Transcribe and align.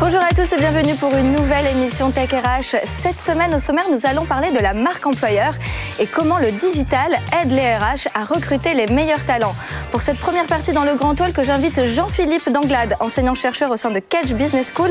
Bonjour 0.00 0.22
à 0.22 0.30
tous 0.30 0.50
et 0.54 0.56
bienvenue 0.56 0.94
pour 0.94 1.14
une 1.14 1.30
nouvelle 1.30 1.66
émission 1.66 2.10
Tech 2.10 2.30
RH. 2.32 2.78
Cette 2.86 3.20
semaine 3.20 3.54
au 3.54 3.58
sommaire, 3.58 3.84
nous 3.92 4.06
allons 4.06 4.24
parler 4.24 4.50
de 4.50 4.58
la 4.58 4.72
marque 4.72 5.06
employeur 5.06 5.52
et 5.98 6.06
comment 6.06 6.38
le 6.38 6.52
digital 6.52 7.18
aide 7.42 7.52
les 7.52 7.76
RH 7.76 8.08
à 8.14 8.24
recruter 8.24 8.72
les 8.72 8.86
meilleurs 8.86 9.22
talents. 9.26 9.54
Pour 9.90 10.00
cette 10.00 10.18
première 10.18 10.46
partie 10.46 10.72
dans 10.72 10.84
le 10.84 10.94
Grand 10.94 11.14
Talk, 11.14 11.38
j'invite 11.42 11.84
Jean-Philippe 11.84 12.50
Danglade, 12.50 12.96
enseignant-chercheur 12.98 13.70
au 13.70 13.76
sein 13.76 13.90
de 13.90 13.98
Kedge 13.98 14.32
Business 14.32 14.72
School, 14.74 14.88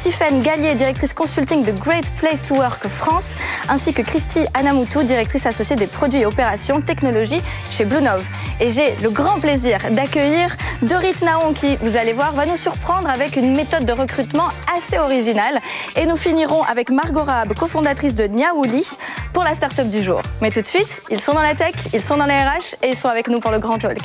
Tiffaine 0.00 0.40
Gallier, 0.40 0.74
directrice 0.74 1.12
consulting 1.12 1.64
de 1.64 1.70
Great 1.70 2.12
Place 2.16 2.42
to 2.42 2.56
Work 2.56 2.88
France, 2.88 3.36
ainsi 3.68 3.94
que 3.94 4.02
Christy 4.02 4.40
Anamoutou, 4.54 5.04
directrice 5.04 5.46
associée 5.46 5.76
des 5.76 5.86
produits 5.86 6.22
et 6.22 6.26
opérations 6.26 6.80
technologie 6.80 7.40
chez 7.70 7.84
Bluenove. 7.84 8.26
Et 8.60 8.70
j'ai 8.70 8.96
le 9.04 9.10
grand 9.10 9.38
plaisir 9.38 9.78
d'accueillir 9.92 10.56
Dorit 10.82 11.14
Naon 11.22 11.52
qui, 11.52 11.76
vous 11.80 11.96
allez 11.96 12.12
voir, 12.12 12.32
va 12.32 12.44
nous 12.44 12.56
surprendre 12.56 13.08
avec 13.08 13.36
une 13.36 13.54
méthode 13.54 13.84
de 13.84 13.92
recrutement 13.92 14.47
assez 14.74 14.98
originale. 14.98 15.58
Et 15.96 16.06
nous 16.06 16.16
finirons 16.16 16.62
avec 16.62 16.90
Margot 16.90 17.24
Rab, 17.24 17.54
cofondatrice 17.54 18.14
de 18.14 18.24
Niaouli, 18.24 18.96
pour 19.32 19.44
la 19.44 19.54
start-up 19.54 19.88
du 19.88 20.02
jour. 20.02 20.22
Mais 20.40 20.50
tout 20.50 20.60
de 20.60 20.66
suite, 20.66 21.02
ils 21.10 21.20
sont 21.20 21.32
dans 21.32 21.42
la 21.42 21.54
tech, 21.54 21.74
ils 21.92 22.02
sont 22.02 22.16
dans 22.16 22.26
les 22.26 22.34
RH 22.34 22.76
et 22.82 22.88
ils 22.90 22.96
sont 22.96 23.08
avec 23.08 23.28
nous 23.28 23.40
pour 23.40 23.50
le 23.50 23.58
Grand 23.58 23.78
Talk. 23.78 23.98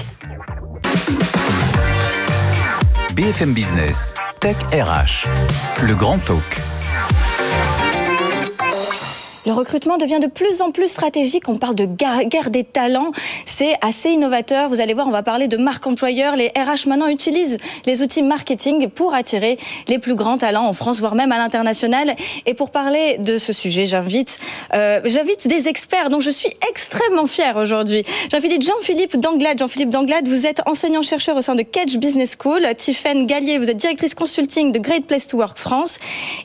BFM 3.16 3.54
Business, 3.54 4.16
Tech 4.40 4.56
RH, 4.72 5.28
le 5.84 5.94
Grand 5.94 6.18
Talk. 6.18 6.42
Le 9.46 9.52
recrutement 9.52 9.98
devient 9.98 10.20
de 10.22 10.28
plus 10.28 10.62
en 10.62 10.72
plus 10.72 10.88
stratégique. 10.88 11.50
On 11.50 11.58
parle 11.58 11.76
de 11.76 11.86
guerre 11.86 12.50
des 12.50 12.64
talents. 12.64 13.12
C'est 13.64 13.78
assez 13.80 14.10
innovateur. 14.10 14.68
Vous 14.68 14.82
allez 14.82 14.94
voir, 14.94 15.08
on 15.08 15.12
va 15.12 15.24
parler 15.24 15.48
de 15.48 15.56
marque 15.56 15.88
employeur. 15.88 16.36
Les 16.36 16.48
RH 16.48 16.86
maintenant 16.90 17.08
utilisent 17.08 17.58
les 17.86 18.02
outils 18.02 18.22
marketing 18.22 18.90
pour 18.90 19.14
attirer 19.14 19.58
les 19.88 20.00
plus 20.00 20.16
grands 20.16 20.38
talents 20.38 20.68
en 20.68 20.74
France, 20.74 21.00
voire 21.00 21.16
même 21.16 21.32
à 21.32 21.38
l'international. 21.38 22.14
Et 22.46 22.56
pour 22.56 22.72
parler 22.72 23.20
de 23.20 23.38
ce 23.38 23.54
sujet, 23.54 23.86
j'invite, 23.86 24.38
euh, 24.74 25.00
des 25.46 25.70
experts 25.70 26.10
dont 26.10 26.20
je 26.20 26.30
suis 26.30 26.50
extrêmement 26.70 27.26
fière 27.26 27.56
aujourd'hui. 27.56 28.04
J'invite 28.30 28.62
Jean-Philippe 28.62 29.16
Danglade. 29.16 29.60
Jean-Philippe 29.60 29.92
Danglade, 29.92 30.28
vous 30.28 30.46
êtes 30.46 30.62
enseignant-chercheur 30.68 31.38
au 31.38 31.42
sein 31.42 31.56
de 31.56 31.64
Catch 31.64 31.96
Business 31.96 32.36
School. 32.38 32.64
Tiffaine 32.76 33.28
Gallier, 33.28 33.60
vous 33.60 33.70
êtes 33.70 33.78
directrice 33.78 34.14
consulting 34.14 34.74
de 34.74 34.80
Great 34.80 35.06
Place 35.06 35.26
to 35.26 35.38
Work 35.38 35.58
France. 35.58 36.00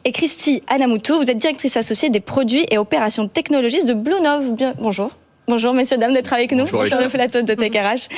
Et 0.05 0.13
Christy 0.13 0.63
Anamoutou, 0.69 1.17
vous 1.17 1.29
êtes 1.29 1.39
directrice 1.39 1.77
associée 1.77 2.11
des 2.11 2.21
produits 2.21 2.65
et 2.71 2.79
opération 2.79 3.27
technologiste 3.27 3.89
de 3.89 3.95
Blue. 3.95 4.21
Bien, 4.53 4.75
bonjour. 4.79 5.11
Bonjour 5.49 5.73
messieurs, 5.73 5.97
dames 5.97 6.13
d'être 6.13 6.35
avec 6.35 6.53
nous. 6.53 6.65
Bonjour, 6.65 6.81
Bonjour 6.81 7.01
le 7.01 7.09
plateau 7.09 7.41
de 7.41 7.55
TechRH. 7.55 8.09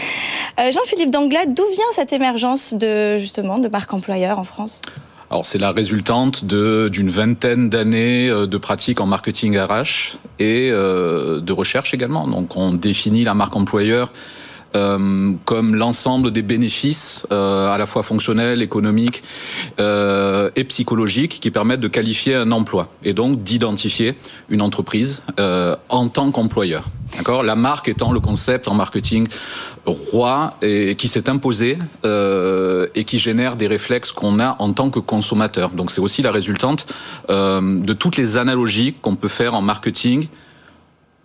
Euh, 0.59 0.73
Jean-Philippe 0.73 1.13
Danglade, 1.13 1.55
d'où 1.55 1.63
vient 1.73 1.85
cette 1.93 2.13
émergence 2.13 2.75
de 2.75 3.19
justement 3.19 3.61
de 3.61 3.69
marque 3.69 3.95
employeur 3.95 4.41
en 4.41 4.45
France? 4.45 4.83
Alors 5.31 5.47
c'est 5.47 5.59
la 5.59 5.71
résultante 5.71 6.45
d'une 6.45 7.09
vingtaine 7.09 7.71
d'années 7.71 8.29
euh, 8.29 8.49
de 8.49 8.59
pratique 8.59 9.01
en 9.01 9.07
marketing 9.07 9.57
RH 9.57 10.19
et 10.41 10.71
euh, 10.73 11.41
de 11.41 11.53
recherche 11.53 11.95
également. 11.95 12.27
Donc 12.27 12.57
on 12.57 12.73
définit 12.73 13.23
la 13.23 13.35
marque 13.35 13.55
employeur 13.55 14.13
euh, 14.77 15.33
comme 15.45 15.75
l'ensemble 15.75 16.31
des 16.31 16.43
bénéfices 16.43 17.27
euh, 17.33 17.73
à 17.73 17.79
la 17.79 17.87
fois 17.87 18.03
fonctionnels, 18.03 18.63
économiques 18.63 19.23
euh, 19.81 20.51
et 20.57 20.65
psychologiques 20.65 21.41
qui 21.41 21.51
permettent 21.51 21.81
de 21.81 21.89
qualifier 21.89 22.35
un 22.35 22.53
emploi 22.53 22.89
et 23.05 23.13
donc 23.13 23.43
d'identifier 23.43 24.15
une 24.49 24.63
entreprise 24.63 25.23
euh, 25.39 25.77
en 25.89 26.09
tant 26.09 26.31
qu'employeur. 26.31 26.85
D'accord? 27.17 27.43
La 27.43 27.57
marque 27.57 27.89
étant 27.89 28.13
le 28.13 28.21
concept 28.21 28.69
en 28.69 28.75
marketing 28.75 29.27
roi 29.85 30.55
et 30.63 30.95
qui 30.95 31.09
s'est 31.09 31.29
imposé 31.29 31.77
euh, 32.05 32.87
et 32.95 33.05
qui 33.05 33.19
génère 33.19 33.57
des 33.57 33.67
réflexes 33.67 34.13
qu'on 34.13 34.39
a 34.39 34.57
en 34.61 34.73
tant 34.73 34.91
que 34.91 35.01
consommateur. 35.01 35.71
Donc 35.71 35.91
c'est 35.91 36.01
aussi 36.01 36.23
la 36.23 36.31
résultante 36.31 36.87
de 37.29 37.93
toutes 37.93 38.17
les 38.17 38.37
analogies 38.37 38.95
qu'on 39.03 39.17
peut 39.17 39.29
faire 39.29 39.55
en 39.55 39.63
marketing 39.63 40.29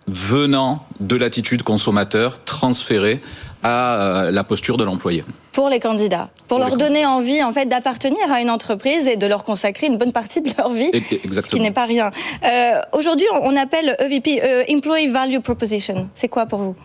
venant 0.08 0.86
de 1.00 1.16
l'attitude 1.16 1.62
consommateur 1.62 2.42
transférée 2.44 3.20
à 3.66 3.94
euh, 4.26 4.30
la 4.30 4.44
posture 4.44 4.76
de 4.76 4.84
l'employé. 4.84 5.24
Pour 5.52 5.68
les 5.68 5.80
candidats, 5.80 6.28
pour, 6.46 6.58
Pour 6.58 6.68
leur 6.68 6.76
donner 6.76 7.04
envie 7.04 7.42
en 7.42 7.52
fait 7.52 7.66
d'appartenir 7.66 8.30
à 8.32 8.40
une 8.40 8.50
entreprise 8.50 9.08
et 9.08 9.16
de 9.16 9.26
leur 9.26 9.42
consacrer 9.42 9.88
une 9.88 9.96
bonne 9.96 10.12
partie 10.12 10.40
de 10.40 10.50
leur 10.56 10.70
vie, 10.70 10.90
et- 10.92 11.00
ce 11.00 11.08
qui 11.08 11.20
Exactement. 11.24 11.62
n'est 11.64 11.72
pas 11.72 11.86
rien. 11.86 12.10
Euh, 12.44 12.80
Aujourd'hui, 12.92 13.26
on 13.42 13.56
appelle 13.56 13.96
EVP 13.98 14.40
euh, 14.44 14.62
Employee 14.70 15.08
Value 15.08 15.40
Proposition. 15.40 16.08
C'est 16.14 16.28
quoi 16.28 16.46
pour 16.46 16.60
vous? 16.60 16.76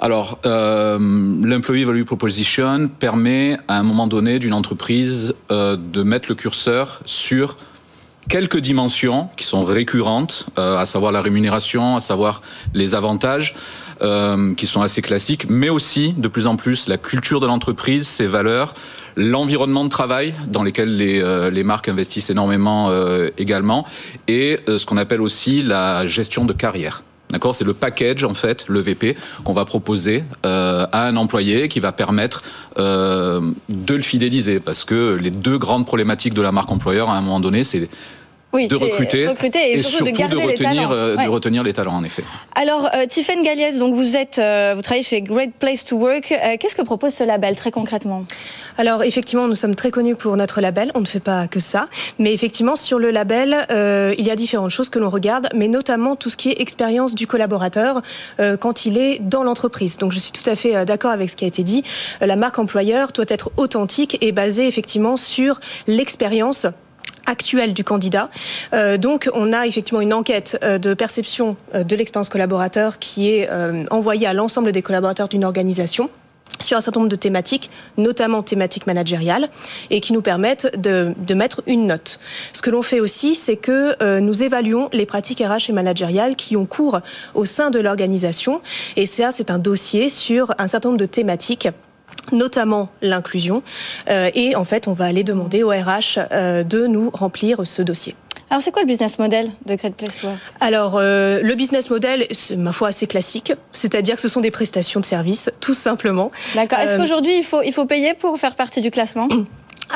Alors, 0.00 0.38
euh, 0.46 0.98
l'employee 1.42 1.84
value 1.84 2.04
proposition 2.04 2.88
permet 2.88 3.56
à 3.68 3.78
un 3.78 3.82
moment 3.82 4.06
donné 4.06 4.38
d'une 4.38 4.52
entreprise 4.54 5.34
de 5.50 6.02
mettre 6.04 6.28
le 6.28 6.36
curseur 6.36 7.00
sur 7.04 7.56
quelques 8.28 8.58
dimensions 8.58 9.28
qui 9.36 9.44
sont 9.44 9.64
récurrentes, 9.64 10.46
à 10.56 10.86
savoir 10.86 11.10
la 11.10 11.20
rémunération, 11.22 11.96
à 11.96 12.00
savoir 12.00 12.42
les 12.74 12.94
avantages, 12.94 13.54
euh, 14.02 14.54
qui 14.54 14.66
sont 14.66 14.82
assez 14.82 15.02
classiques, 15.02 15.46
mais 15.48 15.68
aussi 15.68 16.14
de 16.16 16.28
plus 16.28 16.46
en 16.46 16.56
plus 16.56 16.88
la 16.88 16.96
culture 16.96 17.40
de 17.40 17.46
l'entreprise, 17.46 18.06
ses 18.06 18.26
valeurs, 18.26 18.74
l'environnement 19.16 19.84
de 19.84 19.90
travail 19.90 20.34
dans 20.46 20.62
lesquels 20.62 20.96
les, 20.96 21.20
euh, 21.20 21.50
les 21.50 21.64
marques 21.64 21.88
investissent 21.88 22.30
énormément 22.30 22.90
euh, 22.90 23.30
également, 23.38 23.84
et 24.28 24.60
euh, 24.68 24.78
ce 24.78 24.86
qu'on 24.86 24.96
appelle 24.96 25.20
aussi 25.20 25.62
la 25.62 26.06
gestion 26.06 26.44
de 26.44 26.52
carrière. 26.52 27.02
D'accord, 27.30 27.54
c'est 27.54 27.64
le 27.64 27.74
package 27.74 28.24
en 28.24 28.32
fait, 28.32 28.64
le 28.68 28.80
VP, 28.80 29.14
qu'on 29.44 29.52
va 29.52 29.66
proposer 29.66 30.24
euh, 30.46 30.86
à 30.92 31.06
un 31.06 31.16
employé 31.16 31.68
qui 31.68 31.78
va 31.78 31.92
permettre 31.92 32.42
euh, 32.78 33.42
de 33.68 33.94
le 33.94 34.02
fidéliser, 34.02 34.60
parce 34.60 34.84
que 34.84 35.18
les 35.20 35.30
deux 35.30 35.58
grandes 35.58 35.84
problématiques 35.84 36.32
de 36.32 36.40
la 36.40 36.52
marque 36.52 36.70
employeur 36.70 37.10
à 37.10 37.16
un 37.16 37.20
moment 37.20 37.40
donné, 37.40 37.64
c'est 37.64 37.90
Oui, 38.52 38.66
de 38.66 38.76
recruter, 38.76 39.26
recruter 39.28 39.72
et, 39.72 39.82
surtout, 39.82 40.04
de 40.04 40.10
garder 40.10 40.36
les 40.36 40.42
retenir, 40.46 40.72
talents. 40.88 40.92
euh, 40.92 41.16
Ouais. 41.16 41.24
de 41.26 41.28
retenir 41.28 41.62
les 41.62 41.74
talents 41.74 41.96
en 41.96 42.02
effet. 42.04 42.24
Alors, 42.54 42.88
euh, 42.94 43.04
Tiffaine 43.06 43.42
Galliès, 43.42 43.76
donc 43.76 43.94
vous 43.94 44.16
êtes, 44.16 44.38
euh, 44.38 44.72
vous 44.74 44.80
travaillez 44.80 45.02
chez 45.02 45.20
Great 45.20 45.52
Place 45.58 45.84
to 45.84 45.96
Work. 45.96 46.32
Euh, 46.32 46.56
Qu'est-ce 46.58 46.74
que 46.74 46.80
propose 46.80 47.12
ce 47.12 47.24
label 47.24 47.56
très 47.56 47.70
concrètement? 47.70 48.24
Alors 48.78 49.02
effectivement, 49.04 49.48
nous 49.48 49.54
sommes 49.54 49.74
très 49.74 49.90
connus 49.90 50.14
pour 50.14 50.34
notre 50.38 50.62
label. 50.62 50.90
On 50.94 51.00
ne 51.00 51.06
fait 51.06 51.20
pas 51.20 51.46
que 51.46 51.60
ça, 51.60 51.88
mais 52.18 52.32
effectivement 52.32 52.74
sur 52.74 52.98
le 52.98 53.10
label, 53.10 53.66
euh, 53.70 54.14
il 54.16 54.26
y 54.26 54.30
a 54.30 54.36
différentes 54.36 54.70
choses 54.70 54.88
que 54.88 54.98
l'on 54.98 55.10
regarde, 55.10 55.48
mais 55.54 55.68
notamment 55.68 56.16
tout 56.16 56.30
ce 56.30 56.36
qui 56.38 56.48
est 56.48 56.58
expérience 56.60 57.14
du 57.14 57.26
collaborateur 57.26 58.00
euh, 58.40 58.56
quand 58.56 58.86
il 58.86 58.96
est 58.96 59.18
dans 59.18 59.42
l'entreprise. 59.42 59.98
Donc 59.98 60.12
je 60.12 60.18
suis 60.18 60.32
tout 60.32 60.48
à 60.48 60.56
fait 60.56 60.74
euh, 60.74 60.84
d'accord 60.86 61.10
avec 61.10 61.28
ce 61.28 61.36
qui 61.36 61.44
a 61.44 61.48
été 61.48 61.62
dit. 61.64 61.82
Euh, 62.22 62.26
la 62.26 62.36
marque 62.36 62.58
employeur 62.58 63.12
doit 63.12 63.26
être 63.28 63.50
authentique 63.58 64.16
et 64.22 64.32
basée 64.32 64.66
effectivement 64.68 65.16
sur 65.18 65.60
l'expérience 65.86 66.66
actuelle 67.28 67.74
du 67.74 67.84
candidat. 67.84 68.30
Euh, 68.72 68.96
donc, 68.98 69.30
on 69.34 69.52
a 69.52 69.66
effectivement 69.66 70.00
une 70.00 70.14
enquête 70.14 70.58
euh, 70.62 70.78
de 70.78 70.94
perception 70.94 71.56
euh, 71.74 71.84
de 71.84 71.94
l'expérience 71.94 72.28
collaborateur 72.28 72.98
qui 72.98 73.30
est 73.30 73.48
euh, 73.50 73.84
envoyée 73.90 74.26
à 74.26 74.32
l'ensemble 74.32 74.72
des 74.72 74.82
collaborateurs 74.82 75.28
d'une 75.28 75.44
organisation 75.44 76.10
sur 76.60 76.76
un 76.76 76.80
certain 76.80 77.00
nombre 77.00 77.10
de 77.10 77.16
thématiques, 77.16 77.70
notamment 77.96 78.42
thématiques 78.42 78.86
managériales, 78.86 79.48
et 79.90 80.00
qui 80.00 80.12
nous 80.12 80.22
permettent 80.22 80.76
de, 80.80 81.14
de 81.16 81.34
mettre 81.34 81.62
une 81.66 81.86
note. 81.86 82.18
Ce 82.52 82.62
que 82.62 82.70
l'on 82.70 82.82
fait 82.82 83.00
aussi, 83.00 83.34
c'est 83.34 83.56
que 83.56 83.94
euh, 84.02 84.20
nous 84.20 84.42
évaluons 84.42 84.88
les 84.92 85.06
pratiques 85.06 85.40
RH 85.40 85.70
et 85.70 85.72
managériales 85.72 86.36
qui 86.36 86.56
ont 86.56 86.66
cours 86.66 87.00
au 87.34 87.44
sein 87.44 87.70
de 87.70 87.78
l'organisation, 87.78 88.60
et 88.96 89.06
ça, 89.06 89.30
c'est 89.30 89.50
un 89.50 89.58
dossier 89.58 90.08
sur 90.08 90.52
un 90.58 90.66
certain 90.66 90.88
nombre 90.88 91.00
de 91.00 91.06
thématiques 91.06 91.68
notamment 92.32 92.88
l'inclusion. 93.02 93.62
Euh, 94.10 94.30
et 94.34 94.56
en 94.56 94.64
fait, 94.64 94.88
on 94.88 94.92
va 94.92 95.04
aller 95.06 95.24
demander 95.24 95.62
au 95.62 95.68
RH 95.70 96.18
euh, 96.32 96.62
de 96.62 96.86
nous 96.86 97.10
remplir 97.12 97.66
ce 97.66 97.82
dossier. 97.82 98.14
Alors, 98.50 98.62
c'est 98.62 98.70
quoi 98.70 98.80
le 98.80 98.88
business 98.88 99.18
model 99.18 99.50
de 99.66 99.74
Great 99.74 99.94
Place 99.94 100.16
to 100.20 100.26
Work 100.28 100.38
Alors, 100.60 100.96
euh, 100.96 101.40
le 101.42 101.54
business 101.54 101.90
model, 101.90 102.26
c'est 102.30 102.56
ma 102.56 102.72
foi 102.72 102.88
assez 102.88 103.06
classique, 103.06 103.52
c'est-à-dire 103.72 104.14
que 104.14 104.22
ce 104.22 104.28
sont 104.30 104.40
des 104.40 104.50
prestations 104.50 105.00
de 105.00 105.04
services, 105.04 105.50
tout 105.60 105.74
simplement. 105.74 106.30
D'accord. 106.54 106.78
Est-ce 106.78 106.94
Euh, 106.94 106.98
qu'aujourd'hui, 106.98 107.36
il 107.36 107.44
faut, 107.44 107.60
il 107.60 107.72
faut 107.72 107.84
payer 107.84 108.14
pour 108.14 108.38
faire 108.38 108.56
partie 108.56 108.80
du 108.80 108.90
classement? 108.90 109.28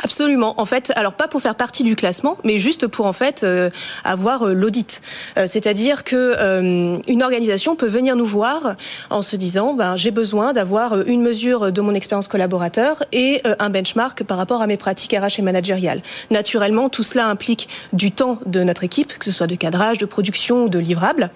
Absolument. 0.02 0.54
En 0.58 0.64
fait, 0.64 0.92
alors 0.96 1.12
pas 1.12 1.28
pour 1.28 1.42
faire 1.42 1.54
partie 1.54 1.82
du 1.82 1.96
classement, 1.96 2.38
mais 2.44 2.58
juste 2.58 2.86
pour 2.86 3.06
en 3.06 3.12
fait 3.12 3.44
euh, 3.44 3.68
avoir 4.04 4.48
euh, 4.48 4.54
l'audit. 4.54 5.02
Euh, 5.36 5.46
C'est-à-dire 5.46 6.02
que 6.02 6.16
euh, 6.16 6.98
une 7.06 7.22
organisation 7.22 7.76
peut 7.76 7.88
venir 7.88 8.16
nous 8.16 8.24
voir 8.24 8.76
en 9.10 9.20
se 9.22 9.36
disant, 9.36 9.74
ben 9.74 9.96
j'ai 9.96 10.10
besoin 10.10 10.54
d'avoir 10.54 10.94
euh, 10.94 11.04
une 11.06 11.20
mesure 11.20 11.72
de 11.72 11.80
mon 11.82 11.94
expérience 11.94 12.28
collaborateur 12.28 13.02
et 13.12 13.42
un 13.58 13.68
benchmark 13.70 14.24
par 14.24 14.38
rapport 14.38 14.62
à 14.62 14.66
mes 14.66 14.76
pratiques 14.76 15.12
RH 15.12 15.40
et 15.40 15.42
managériales. 15.42 16.02
Naturellement, 16.30 16.88
tout 16.88 17.02
cela 17.02 17.26
implique 17.28 17.68
du 17.92 18.12
temps 18.12 18.38
de 18.46 18.62
notre 18.62 18.84
équipe, 18.84 19.18
que 19.18 19.24
ce 19.24 19.32
soit 19.32 19.46
de 19.46 19.56
cadrage, 19.56 19.98
de 19.98 20.06
production 20.06 20.64
ou 20.64 20.68
de 20.68 20.78
livrable. 20.78 21.30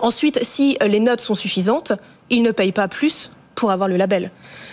Ensuite, 0.00 0.38
si 0.42 0.76
les 0.84 1.00
notes 1.00 1.20
sont 1.20 1.34
suffisantes, 1.34 1.92
ils 2.28 2.42
ne 2.42 2.50
payent 2.50 2.72
pas 2.72 2.88
plus 2.88 3.30
pour 3.54 3.70
avoir 3.70 3.88
le 3.88 3.96
label. 3.96 4.30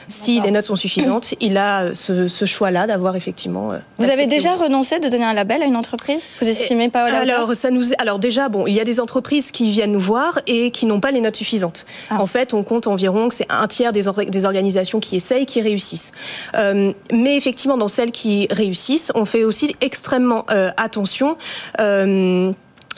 Si 0.08 0.40
les 0.42 0.52
notes 0.52 0.66
sont 0.66 0.76
suffisantes, 0.76 1.34
il 1.40 1.58
a 1.58 1.94
ce, 1.94 2.28
ce 2.28 2.46
choix-là 2.46 2.88
d'avoir 2.88 3.16
effectivement. 3.16 3.70
Vous 3.98 4.10
avez 4.10 4.28
déjà 4.28 4.56
renoncé 4.56 5.00
de 5.00 5.10
donner 5.10 5.26
un 5.26 5.34
label 5.34 5.62
à 5.62 5.66
une 5.66 5.76
entreprise? 5.76 6.30
Vous 6.42 6.48
estimez 6.48 6.90
pas 6.90 7.06
Alors 7.06 7.54
ça 7.56 7.72
nous 7.72 7.94
alors 7.98 8.20
déjà 8.20 8.50
bon, 8.50 8.68
il 8.68 8.74
y 8.74 8.80
a 8.80 8.84
des 8.84 9.00
entreprises 9.00 9.52
qui 9.52 9.70
viennent 9.70 9.92
nous 9.92 10.00
voir 10.00 10.40
et 10.48 10.72
qui 10.72 10.86
n'ont 10.86 11.00
pas 11.00 11.12
les 11.12 11.22
notes 11.22 11.36
suffisantes. 11.36 11.86
Ah. 12.10 12.22
En 12.22 12.28
fait, 12.28 12.54
on 12.54 12.64
compte 12.64 12.88
environ 12.88 13.28
que 13.28 13.36
c'est 13.36 13.48
un 13.50 13.68
tiers 13.68 13.92
des, 13.92 14.04
des, 14.28 14.46
organisations 14.46 15.00
qui 15.00 15.16
essayent 15.16 15.46
qui 15.46 15.62
réussissent. 15.62 16.12
Euh, 16.56 16.94
mais 17.12 17.36
effectivement, 17.38 17.78
dans 17.78 17.88
celles 17.88 18.12
qui 18.12 18.48
réussissent, 18.52 19.12
on 19.16 19.26
fait 19.26 19.44
aussi 19.44 19.76
extrêmement 19.82 20.46
euh, 20.52 20.72
attention. 20.78 21.38
Euh, 21.80 22.52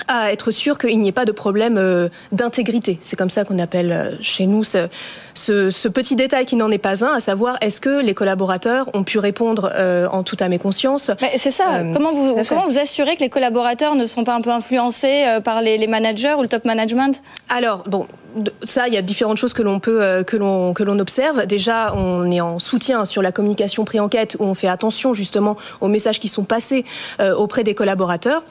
à 0.08 0.32
être 0.32 0.52
sûr 0.52 0.78
qu'il 0.78 1.00
n'y 1.00 1.08
ait 1.08 1.14
pas 1.14 1.26
de 1.26 1.32
problème 1.32 1.78
euh, 1.78 2.10
d'intégrité. 2.32 2.98
C'est 3.02 3.16
comme 3.16 3.30
ça 3.30 3.46
qu'on 3.46 3.60
appelle 3.60 3.92
euh, 3.92 4.12
chez 4.22 4.46
nous 4.46 4.64
ce, 4.64 4.88
ce, 5.34 5.88
petit 5.88 6.16
détail 6.16 6.46
qui 6.46 6.56
n'en 6.56 6.72
est 6.72 6.78
pas 6.78 7.04
un, 7.04 7.14
à 7.14 7.20
savoir 7.20 7.58
est-ce 7.62 7.82
que 7.82 8.02
les 8.02 8.14
collaborateurs 8.14 8.90
ont 8.94 9.04
pu 9.04 9.20
répondre 9.20 9.72
euh, 9.76 10.08
en 10.12 10.24
toute 10.24 10.42
âme 10.42 10.54
et 10.54 10.60
conscience? 10.60 11.12
C'est 11.38 11.52
ça. 11.52 11.84
comment, 11.94 12.14
vous, 12.14 12.36
comment 12.48 12.68
vous 12.68 12.78
assurez 12.78 13.16
que 13.16 13.22
les 13.22 13.30
collaborateurs 13.30 13.96
ne 13.96 14.06
sont 14.06 14.24
pas 14.24 14.36
un 14.36 14.42
peu 14.42 14.52
influencés 14.52 15.26
par 15.44 15.62
les, 15.62 15.78
les 15.78 15.88
managers 15.88 16.36
ou 16.38 16.42
le 16.42 16.48
top 16.48 16.66
management? 16.66 17.22
Alors, 17.50 17.84
bon, 17.88 18.08
ça, 18.64 18.88
il 18.88 18.94
y 18.94 18.98
a 18.98 19.02
différentes 19.02 19.38
choses 19.38 19.54
que 19.54 19.62
l'on 19.62 19.80
peut 19.80 20.24
que 20.26 20.38
l'on 20.38 20.74
que 20.74 20.84
l'on 20.84 21.00
observe. 21.00 21.46
Déjà, 21.48 21.94
on 21.96 22.30
est 22.32 22.42
en 22.42 22.60
soutien 22.60 23.06
sur 23.06 23.22
la 23.22 23.32
communication 23.32 23.86
pré-enquête 23.86 24.38
où 24.40 24.44
on 24.44 24.54
fait 24.54 24.68
attention 24.68 25.14
justement 25.14 25.58
aux 25.82 25.88
messages 25.88 26.20
qui 26.20 26.28
sont 26.28 26.44
passés 26.44 26.86
auprès 27.20 27.64
des 27.64 27.74
collaborateurs. 27.74 28.44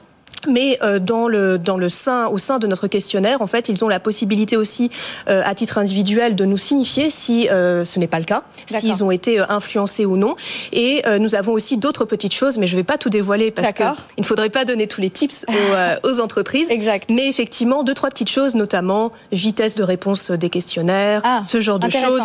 Mais 0.47 0.79
euh, 0.81 0.99
dans 0.99 1.27
le 1.27 1.57
dans 1.57 1.77
le 1.77 1.89
sein 1.89 2.27
au 2.27 2.37
sein 2.37 2.59
de 2.59 2.67
notre 2.67 2.87
questionnaire, 2.87 3.41
en 3.41 3.47
fait, 3.47 3.69
ils 3.69 3.83
ont 3.83 3.87
la 3.87 3.99
possibilité 3.99 4.57
aussi, 4.57 4.89
euh, 5.27 5.41
à 5.45 5.55
titre 5.55 5.77
individuel, 5.77 6.35
de 6.35 6.45
nous 6.45 6.57
signifier 6.57 7.09
si 7.09 7.49
euh, 7.49 7.85
ce 7.85 7.99
n'est 7.99 8.07
pas 8.07 8.19
le 8.19 8.25
cas, 8.25 8.43
s'ils 8.65 9.03
ont 9.03 9.11
été 9.11 9.39
influencés 9.39 10.05
ou 10.05 10.17
non. 10.17 10.35
Et 10.71 11.03
nous 11.19 11.35
avons 11.35 11.53
aussi 11.53 11.77
d'autres 11.77 12.05
petites 12.05 12.33
choses, 12.33 12.57
mais 12.57 12.67
je 12.67 12.75
ne 12.75 12.79
vais 12.79 12.83
pas 12.83 12.97
tout 12.97 13.09
dévoiler 13.09 13.51
parce 13.51 13.73
qu'il 13.73 13.85
ne 14.17 14.23
faudrait 14.23 14.49
pas 14.49 14.65
donner 14.65 14.87
tous 14.87 15.01
les 15.01 15.09
tips 15.09 15.45
aux, 15.47 16.07
aux 16.09 16.19
entreprises. 16.19 16.69
Exact. 16.69 17.09
Mais 17.09 17.27
effectivement, 17.27 17.83
deux 17.83 17.93
trois 17.93 18.09
petites 18.09 18.29
choses, 18.29 18.55
notamment 18.55 19.11
vitesse 19.31 19.75
de 19.75 19.83
réponse 19.83 20.31
des 20.31 20.49
questionnaires, 20.49 21.21
ah, 21.23 21.41
ce 21.45 21.59
genre 21.59 21.79
de 21.79 21.89
choses. 21.89 22.23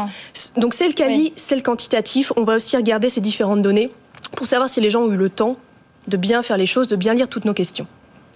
Donc 0.56 0.74
c'est 0.74 0.86
le 0.86 0.94
quali, 0.94 1.32
c'est 1.36 1.56
le 1.56 1.62
quantitatif. 1.62 2.32
On 2.36 2.44
va 2.44 2.56
aussi 2.56 2.76
regarder 2.76 3.08
ces 3.08 3.20
différentes 3.20 3.62
données 3.62 3.90
pour 4.36 4.46
savoir 4.46 4.68
si 4.68 4.80
les 4.80 4.90
gens 4.90 5.02
ont 5.02 5.12
eu 5.12 5.16
le 5.16 5.30
temps 5.30 5.56
de 6.08 6.16
bien 6.16 6.42
faire 6.42 6.56
les 6.56 6.66
choses, 6.66 6.88
de 6.88 6.96
bien 6.96 7.14
lire 7.14 7.28
toutes 7.28 7.44
nos 7.44 7.54
questions. 7.54 7.86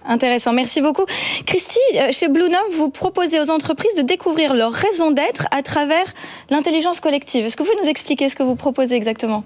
Intéressant, 0.09 0.53
merci 0.53 0.81
beaucoup. 0.81 1.05
Christy, 1.45 1.77
euh, 1.95 2.07
chez 2.11 2.27
Blue 2.29 2.49
Note, 2.49 2.73
vous 2.73 2.89
proposez 2.89 3.39
aux 3.39 3.51
entreprises 3.51 3.95
de 3.95 4.01
découvrir 4.01 4.55
leur 4.55 4.73
raison 4.73 5.11
d'être 5.11 5.45
à 5.51 5.61
travers 5.61 6.03
l'intelligence 6.49 6.99
collective. 6.99 7.45
Est-ce 7.45 7.55
que 7.55 7.61
vous 7.61 7.69
pouvez 7.69 7.83
nous 7.83 7.89
expliquer 7.89 8.27
ce 8.27 8.35
que 8.35 8.41
vous 8.41 8.55
proposez 8.55 8.95
exactement? 8.95 9.43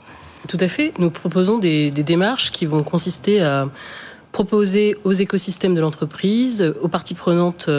Tout 0.48 0.57
à 0.62 0.69
fait. 0.69 0.94
Nous 1.00 1.10
proposons 1.10 1.57
des, 1.57 1.92
démarches 1.92 2.51
qui 2.51 2.65
vont 2.65 2.81
consister 2.81 3.42
à 3.42 3.68
proposer 4.33 4.97
aux 5.06 5.13
écosystèmes 5.13 5.75
de 5.75 5.80
l'entreprise, 5.80 6.74
aux 6.81 6.89
parties 6.89 7.13
prenantes 7.13 7.69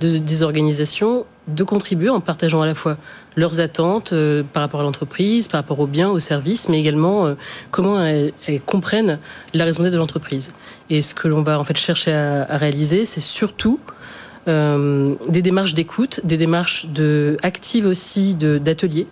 des 0.00 0.42
organisations, 0.42 1.24
de 1.48 1.64
contribuer 1.64 2.08
en 2.08 2.20
partageant 2.20 2.60
à 2.62 2.66
la 2.66 2.74
fois 2.74 2.96
leurs 3.36 3.60
attentes 3.60 4.12
euh, 4.12 4.42
par 4.42 4.62
rapport 4.62 4.80
à 4.80 4.82
l'entreprise, 4.82 5.48
par 5.48 5.60
rapport 5.60 5.80
aux 5.80 5.86
biens, 5.86 6.10
aux 6.10 6.18
services, 6.18 6.68
mais 6.68 6.78
également 6.78 7.26
euh, 7.26 7.34
comment 7.70 8.02
elles, 8.02 8.32
comprennent 8.66 9.18
la 9.54 9.64
raison 9.64 9.82
d'être 9.82 9.92
de 9.92 9.98
l'entreprise. 9.98 10.52
Et 10.90 11.02
ce 11.02 11.14
que 11.14 11.28
l'on 11.28 11.42
va 11.42 11.58
en 11.58 11.64
fait 11.64 11.76
chercher 11.76 12.12
à, 12.12 12.56
réaliser, 12.56 13.04
c'est 13.04 13.20
surtout 13.20 13.80
euh, 14.46 15.14
des 15.28 15.42
démarches 15.42 15.74
d'écoute, 15.74 16.20
des 16.24 16.36
démarches 16.36 16.86
de, 16.86 17.36
actives 17.42 17.86
aussi 17.86 18.34
d'ateliers, 18.34 19.06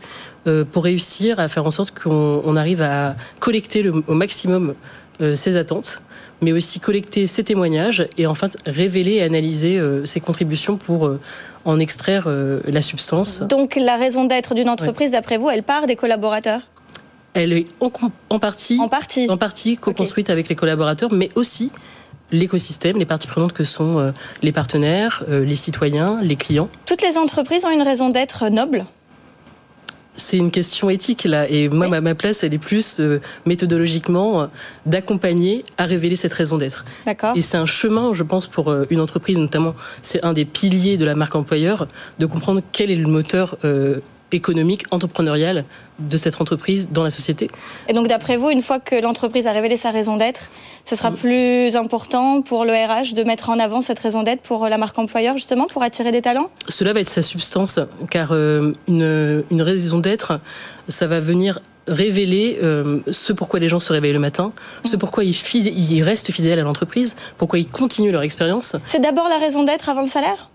pour 0.71 0.85
réussir 0.85 1.41
à 1.41 1.49
faire 1.49 1.67
en 1.67 1.73
sorte 1.73 1.91
qu'on 1.91 2.57
arrive 2.57 2.81
à 2.81 3.17
collecter 3.41 3.83
le, 3.83 4.05
au 4.07 4.15
maximum 4.15 4.75
ces 5.35 5.57
attentes 5.57 6.03
mais 6.43 6.53
aussi 6.53 6.81
collecter 6.81 7.27
ces 7.27 7.45
témoignages 7.45 8.07
et 8.19 8.27
enfin 8.27 8.49
révéler 8.67 9.15
et 9.15 9.23
analyser 9.23 9.81
ces 10.05 10.21
contributions 10.21 10.77
pour 10.77 11.19
en 11.67 11.81
extraire 11.81 12.25
euh, 12.27 12.61
la 12.67 12.81
substance. 12.81 13.43
Donc 13.43 13.77
la 13.77 13.97
raison 13.97 14.25
d'être 14.25 14.55
d'une 14.55 14.69
entreprise, 14.69 15.11
d'après 15.11 15.37
vous, 15.37 15.51
elle 15.51 15.65
part 15.65 15.87
des 15.87 15.97
collaborateurs? 15.97 16.63
Elle 17.35 17.53
est 17.53 17.67
en, 17.81 17.91
partie, 18.39 18.79
en 18.81 18.89
partie, 18.89 19.29
en 19.29 19.37
partie 19.37 19.77
co-construite 19.77 20.31
avec 20.31 20.49
les 20.49 20.55
collaborateurs, 20.55 21.13
mais 21.13 21.29
aussi 21.35 21.71
l'écosystème, 22.33 22.97
les 22.97 23.05
parties 23.05 23.27
prenantes 23.27 23.53
que 23.53 23.65
sont 23.65 23.99
euh, 23.99 24.13
les 24.43 24.53
partenaires, 24.53 25.23
euh, 25.29 25.45
les 25.45 25.57
citoyens, 25.57 26.21
les 26.23 26.37
clients. 26.37 26.71
Toutes 26.87 27.03
les 27.03 27.19
entreprises 27.19 27.65
ont 27.67 27.71
une 27.71 27.83
raison 27.83 28.09
d'être 28.09 28.49
noble? 28.49 28.87
C'est 30.17 30.39
une 30.39 30.51
question 30.51 30.91
éthique 30.91 31.25
là, 31.25 31.49
et 31.49 31.69
moi 31.69 31.89
ma, 32.01 32.15
place 32.15 32.43
elle 32.43 32.55
est 32.55 32.59
plus 32.59 33.01
euh, 33.01 33.21
méthodologiquement 33.45 34.43
euh, 34.43 34.47
d'accompagner 34.87 35.65
à 35.79 35.85
révéler 35.85 36.17
cette 36.17 36.33
raison 36.33 36.57
d'être. 36.57 36.85
D'accord. 37.05 37.37
Et 37.37 37.41
c'est 37.41 37.57
un 37.57 37.67
chemin, 37.67 38.15
je 38.15 38.23
pense, 38.23 38.47
pour 38.47 38.71
euh, 38.71 38.87
une 38.91 39.01
entreprise 39.01 39.39
notamment, 39.39 39.75
c'est 40.03 40.25
un 40.25 40.33
des 40.33 40.45
piliers 40.45 40.97
de 40.97 41.05
la 41.05 41.15
marque 41.15 41.35
employeur, 41.35 41.89
de 42.19 42.27
comprendre 42.27 42.63
quel 42.73 42.91
est 42.91 42.97
le 42.97 43.07
moteur 43.07 43.59
économique, 44.33 44.85
entrepreneuriale 44.91 45.65
de 45.99 46.17
cette 46.17 46.41
entreprise 46.41 46.91
dans 46.91 47.03
la 47.03 47.11
société. 47.11 47.51
Et 47.89 47.93
donc 47.93 48.09
d'après 48.09 48.37
vous, 48.37 48.51
une 48.51 48.61
fois 48.61 48.81
que 48.81 49.01
l'entreprise 49.01 49.47
a 49.47 49.53
révélé 49.53 49.77
sa 49.77 49.91
raison 49.91 50.17
d'être, 50.17 50.51
ce 50.85 50.95
sera 50.95 51.11
mm. 51.11 51.17
plus 51.17 51.77
important 51.77 52.43
pour 52.43 52.65
le 52.65 52.73
RH 52.73 53.15
de 53.15 53.23
mettre 53.25 53.51
en 53.51 53.59
avant 53.59 53.81
cette 53.81 53.99
raison 53.99 54.23
d'être 54.23 54.43
pour 54.43 54.69
la 54.69 54.79
marque 54.79 54.99
employeur, 54.99 55.37
justement, 55.37 55.67
pour 55.67 55.83
attirer 55.83 56.13
des 56.13 56.23
talents? 56.23 56.51
Cela 56.69 56.93
va 56.93 57.01
être 57.01 57.09
sa 57.09 57.23
substance, 57.23 57.79
car 58.11 58.33
euh, 58.33 58.73
une, 58.89 59.45
une, 59.51 59.63
raison 59.63 59.99
d'être, 59.99 60.41
ça 60.89 61.07
va 61.07 61.21
venir 61.21 61.61
révéler 61.89 62.59
euh, 62.63 62.99
ce 63.11 63.33
pourquoi 63.33 63.61
les 63.61 63.69
gens 63.69 63.81
se 63.81 63.93
réveillent 63.93 64.13
le 64.13 64.19
matin, 64.19 64.53
ce 64.85 64.97
mm. 64.97 64.99
pourquoi 64.99 65.25
ils, 65.25 65.37
ils 65.55 66.03
restent 66.03 66.33
fidèles 66.33 66.59
à 66.59 66.63
l'entreprise, 66.63 67.17
pourquoi 67.39 67.59
ils 67.59 67.67
continuent 67.67 68.13
leur 68.13 68.23
expérience. 68.23 68.77
C'est 68.87 69.01
d'abord 69.01 69.29
la 69.29 69.39
raison 69.39 69.63
d'être 69.63 69.89
avant 69.89 70.03
le 70.03 70.09
salaire? 70.09 70.51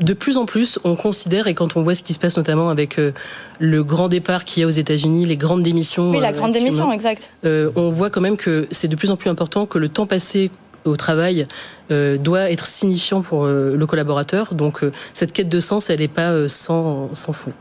De 0.00 0.12
plus 0.12 0.38
en 0.38 0.44
plus, 0.44 0.78
on 0.82 0.96
considère, 0.96 1.46
et 1.46 1.54
quand 1.54 1.76
on 1.76 1.82
voit 1.82 1.94
ce 1.94 2.02
qui 2.02 2.14
se 2.14 2.18
passe 2.18 2.36
notamment 2.36 2.68
avec 2.68 2.98
euh, 2.98 3.12
le 3.60 3.84
grand 3.84 4.08
départ 4.08 4.44
qu'il 4.44 4.60
y 4.60 4.64
a 4.64 4.66
aux 4.66 4.70
États-Unis, 4.70 5.24
les 5.24 5.36
grandes 5.36 5.62
démissions. 5.62 6.10
Oui, 6.10 6.20
la 6.20 6.28
euh, 6.28 6.32
grande 6.32 6.52
démission, 6.52 6.90
exact. 6.92 7.32
Euh, 7.44 7.70
on 7.76 7.90
voit 7.90 8.10
quand 8.10 8.20
même 8.20 8.36
que 8.36 8.66
c'est 8.72 8.88
de 8.88 8.96
plus 8.96 9.12
en 9.12 9.16
plus 9.16 9.30
important 9.30 9.66
que 9.66 9.78
le 9.78 9.88
temps 9.88 10.06
passé 10.06 10.50
au 10.84 10.96
travail 10.96 11.46
doit 11.88 12.50
être 12.50 12.66
signifiant 12.66 13.22
pour 13.22 13.46
le 13.46 13.86
collaborateur. 13.86 14.54
Donc 14.54 14.82
cette 15.14 15.32
quête 15.32 15.48
de 15.48 15.58
sens, 15.58 15.88
elle 15.88 16.00
n'est 16.00 16.08
pas 16.08 16.46
sans, 16.46 17.08
sans 17.14 17.32
fond. 17.32 17.54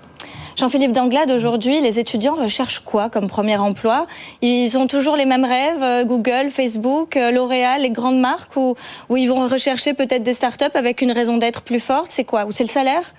Jean-Philippe 0.56 0.92
Danglade, 0.92 1.32
aujourd'hui, 1.32 1.82
les 1.82 1.98
étudiants 1.98 2.36
recherchent 2.36 2.80
quoi 2.80 3.10
comme 3.10 3.28
premier 3.28 3.58
emploi? 3.58 4.06
Ils 4.44 4.78
ont 4.78 4.86
toujours 4.86 5.16
les 5.16 5.26
mêmes 5.26 5.46
rêves, 5.46 5.82
euh, 5.82 6.04
Google, 6.04 6.50
Facebook, 6.52 7.18
euh, 7.18 7.32
L'Oréal, 7.32 7.82
les 7.82 7.90
grandes 7.90 8.20
marques, 8.20 8.56
ou, 8.56 8.76
ils 9.16 9.28
vont 9.28 9.48
rechercher 9.48 9.96
peut-être 9.96 10.22
des 10.22 10.36
startups 10.36 10.76
avec 10.76 11.02
une 11.02 11.12
raison 11.12 11.38
d'être 11.38 11.64
plus 11.64 11.80
forte? 11.80 12.08
C'est 12.10 12.24
quoi? 12.24 12.46
Ou 12.46 12.52
c'est 12.52 12.64
le 12.64 12.70
salaire? 12.70 13.16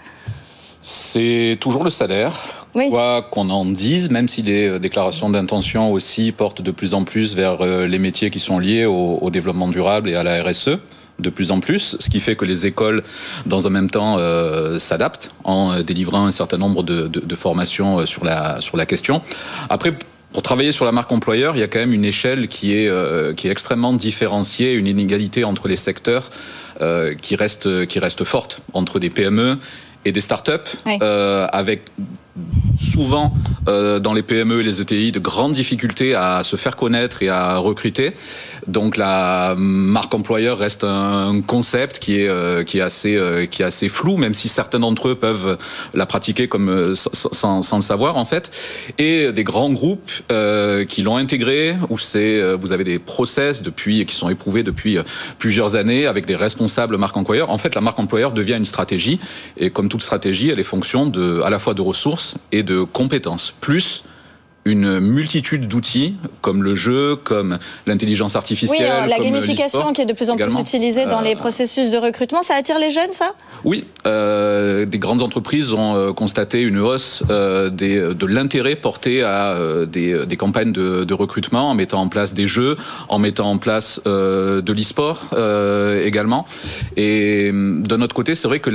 C'est 0.81 1.57
toujours 1.61 1.83
le 1.83 1.91
salaire, 1.91 2.67
quoi 2.73 3.23
qu'on 3.23 3.51
en 3.51 3.65
dise, 3.65 4.11
même 4.11 4.29
si 4.29 4.43
les 4.43 4.69
euh, 4.69 4.79
déclarations 4.79 5.29
d'intention 5.29 5.91
aussi 5.91 6.31
portent 6.31 6.63
de 6.63 6.71
plus 6.71 6.95
en 6.95 7.03
plus 7.03 7.35
vers 7.35 7.65
les 7.65 7.99
métiers 7.99 8.31
qui 8.31 8.39
sont 8.39 8.61
liés 8.61 8.85
au 8.85 9.31
développement 9.31 9.69
durable 9.69 10.09
et 10.09 10.15
à 10.15 10.23
la 10.23 10.43
RSE 10.43 10.79
de 11.19 11.31
plus 11.31 11.51
en 11.51 11.61
plus, 11.61 11.97
ce 12.01 12.11
qui 12.11 12.21
fait 12.21 12.37
que 12.37 12.45
les 12.45 12.67
écoles, 12.67 13.03
dans 13.47 13.67
un 13.67 13.71
même 13.71 13.91
temps, 13.91 14.17
euh, 14.19 14.79
s'adaptent 14.79 15.31
en 15.45 15.73
euh, 15.73 15.83
délivrant 15.83 16.27
un 16.27 16.33
certain 16.33 16.59
nombre 16.59 16.83
de, 16.83 17.35
formations 17.35 18.01
euh, 18.01 18.07
sur 18.07 18.25
la, 18.25 18.61
sur 18.61 18.77
la 18.77 18.87
question. 18.87 19.23
Après, 19.69 19.93
pour 20.33 20.43
travailler 20.43 20.73
sur 20.73 20.85
la 20.85 20.93
marque 20.93 21.13
employeur, 21.13 21.57
il 21.57 21.61
y 21.61 21.63
a 21.63 21.69
quand 21.69 21.79
même 21.79 21.93
une 21.93 22.05
échelle 22.05 22.49
qui 22.49 22.75
est, 22.75 22.91
qui 23.37 23.47
est 23.47 23.51
extrêmement 23.53 23.93
différenciée, 23.93 24.73
une 24.73 24.89
inégalité 24.89 25.45
entre 25.45 25.69
les 25.69 25.77
secteurs 25.77 26.29
qui, 27.23 27.37
reste, 27.37 27.87
qui 27.87 28.01
reste 28.01 28.25
forte 28.25 28.61
entre 28.73 28.99
des 28.99 29.11
PME 29.11 29.59
et 30.05 30.11
des 30.11 30.21
startups, 30.21 30.51
avec 31.01 31.83
souvent 32.79 33.33
euh, 33.69 33.99
dans 33.99 34.13
les 34.13 34.23
PME 34.23 34.61
et 34.61 34.63
les 34.63 34.81
ETI 34.81 35.13
de 35.13 35.19
grandes 35.19 35.53
difficultés 35.53 36.15
à 36.15 36.43
se 36.43 36.57
faire 36.57 36.77
connaître 36.77 37.23
et 37.23 37.29
à 37.29 37.57
recruter. 37.57 38.13
Donc 38.67 38.97
la 38.97 39.55
marque 39.57 40.15
employeur 40.15 40.59
reste 40.59 40.85
un 40.85 41.41
concept 41.47 41.99
qui 41.99 42.21
est 42.21 42.29
euh, 42.29 42.65
qui 42.65 42.79
est 42.79 42.83
assez 42.83 43.17
euh, 43.17 43.47
qui 43.47 43.63
est 43.63 43.65
assez 43.65 43.89
flou, 43.89 44.17
même 44.17 44.35
si 44.35 44.49
certains 44.49 44.81
d'entre 44.81 45.09
eux 45.09 45.15
peuvent 45.15 45.59
la 45.95 46.07
pratiquer 46.07 46.49
comme 46.49 46.95
sans, 46.95 47.63
sans, 47.63 47.77
le 47.77 47.83
savoir 47.83 48.17
en 48.17 48.25
fait. 48.25 48.51
Et 48.99 49.33
des 49.33 49.45
grands 49.45 49.71
groupes 49.71 50.11
qui 50.89 51.03
l'ont 51.03 51.17
intégré 51.17 51.77
où 51.91 51.99
c'est 51.99 52.55
vous 52.55 52.73
avez 52.73 52.85
des 52.85 52.99
process 52.99 53.63
depuis 53.63 54.05
qui 54.07 54.15
sont 54.15 54.29
éprouvés 54.29 54.63
depuis 54.63 54.99
plusieurs 55.39 55.77
années 55.77 56.07
avec 56.07 56.27
des 56.27 56.37
responsables 56.37 56.97
marque 56.97 57.17
employeur. 57.17 57.51
En 57.51 57.59
fait, 57.59 57.75
la 57.75 57.81
marque 57.81 57.99
employeur 57.99 58.33
devient 58.33 58.57
une 58.57 58.65
stratégie 58.65 59.21
et 59.57 59.71
comme 59.71 59.89
toute 59.89 60.03
stratégie, 60.03 60.51
elle 60.51 60.61
est 60.61 60.65
fonction 60.65 61.07
de 61.07 61.41
à 61.43 61.51
la 61.51 61.59
fois 61.59 61.75
de 61.75 61.83
ressources 61.83 62.37
et 62.53 62.63
de 62.65 62.83
compétences, 62.83 63.53
plus 63.61 64.05
une 64.65 64.99
multitude 64.99 65.69
d'outils, 65.69 66.17
comme 66.41 66.63
le 66.63 66.75
jeu, 66.75 67.17
comme 67.17 67.59
l'intelligence 67.87 68.35
artificielle. 68.35 68.93
Oui, 69.03 69.11
la 69.11 69.19
gamification 69.19 69.93
qui 69.93 70.01
est 70.01 70.07
de 70.07 70.15
plus 70.15 70.31
en 70.31 70.37
plus 70.37 70.59
utilisée 70.59 71.05
dans 71.05 71.21
les 71.21 71.35
euh, 71.35 71.39
processus 71.39 71.91
de 71.91 71.99
recrutement, 71.99 72.43
ça 72.43 72.55
attire 72.55 72.79
les 72.79 72.91
jeunes, 72.91 73.13
ça? 73.13 73.35
Oui, 73.65 73.87
euh, 74.07 74.87
des 74.87 74.99
grandes 74.99 75.23
entreprises 75.23 75.75
ont 75.75 75.97
euh, 75.97 76.13
constaté 76.13 76.63
une 76.63 76.79
hausse 76.79 77.23
des, 77.73 77.99
de 77.99 78.27
l'intérêt 78.27 78.77
porté 78.77 79.23
à 79.23 79.57
des, 79.87 80.27
des, 80.27 80.37
campagnes 80.37 80.73
de, 80.73 81.05
de, 81.05 81.15
recrutement 81.15 81.71
en 81.71 81.75
mettant 81.75 82.01
en 82.01 82.09
place 82.09 82.33
des 82.33 82.47
jeux, 82.47 82.77
en 83.09 83.19
mettant 83.19 83.51
en 83.51 83.59
place 83.59 84.01
de 84.05 84.73
l'e-sport 84.73 85.31
également. 86.05 86.47
Et 86.97 87.51
d'un 87.53 88.01
autre 88.01 88.15
côté, 88.15 88.35
c'est 88.35 88.49
vrai 88.49 88.61
que 88.61 88.71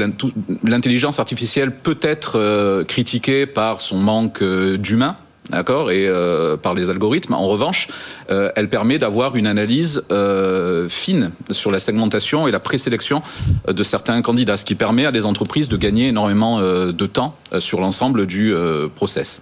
l'intelligence 0.64 1.20
artificielle 1.20 1.72
peut 1.72 2.00
être 2.02 2.84
critiquée 2.88 3.46
par 3.46 3.82
son 3.82 3.98
manque 3.98 4.44
d'humain 4.44 5.18
d'accord, 5.50 5.92
et 5.92 6.08
euh, 6.08 6.58
par 6.58 6.74
les 6.74 6.90
algorithmes. 6.90 7.34
En 7.34 7.48
revanche, 7.48 7.88
euh, 8.30 8.52
elle 8.56 8.70
permet 8.70 8.98
d'avoir 8.98 9.36
une 9.36 9.48
analyse 9.48 10.04
euh, 10.12 10.88
fine 10.90 11.32
sur 11.52 11.72
la 11.72 11.80
segmentation 11.80 12.48
et 12.48 12.52
la 12.52 12.60
présélection 12.60 13.22
de 13.68 13.84
certains 13.84 14.22
candidats, 14.22 14.58
ce 14.58 14.66
qui 14.66 14.76
permet 14.76 15.06
à 15.06 15.12
des 15.12 15.26
entreprises 15.26 15.70
de 15.70 15.78
gagner 15.78 16.08
énormément 16.08 16.62
de 16.62 17.06
temps 17.06 17.36
sur 17.60 17.80
l'ensemble 17.80 18.26
du 18.26 18.54
process. 18.96 19.42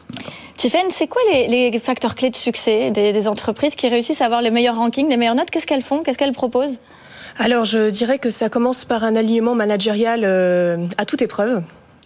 Tiffen, 0.56 0.88
c'est 0.90 1.08
quoi 1.08 1.22
les, 1.30 1.80
facteurs 1.80 2.16
clés 2.16 2.30
de 2.30 2.36
succès 2.36 2.92
des, 2.92 3.14
des, 3.14 3.28
entreprises 3.28 3.76
qui 3.76 3.88
réussissent 3.88 4.22
à 4.22 4.26
avoir 4.26 4.42
les 4.42 4.50
meilleurs 4.50 4.76
rankings, 4.76 5.10
les 5.10 5.18
meilleures 5.18 5.36
notes? 5.36 5.50
Qu'est-ce 5.52 5.68
qu'elles 5.68 5.82
font? 5.82 6.04
Qu'est-ce 6.04 6.18
qu'elles 6.18 6.32
proposent? 6.34 6.80
Alors, 7.38 7.66
je 7.66 7.90
dirais 7.90 8.18
que 8.18 8.30
ça 8.30 8.50
commence 8.50 8.86
par 8.86 9.04
un 9.04 9.16
alignement 9.16 9.56
managérial 9.56 10.26
à 10.98 11.06
toute 11.06 11.22
épreuve. 11.22 11.62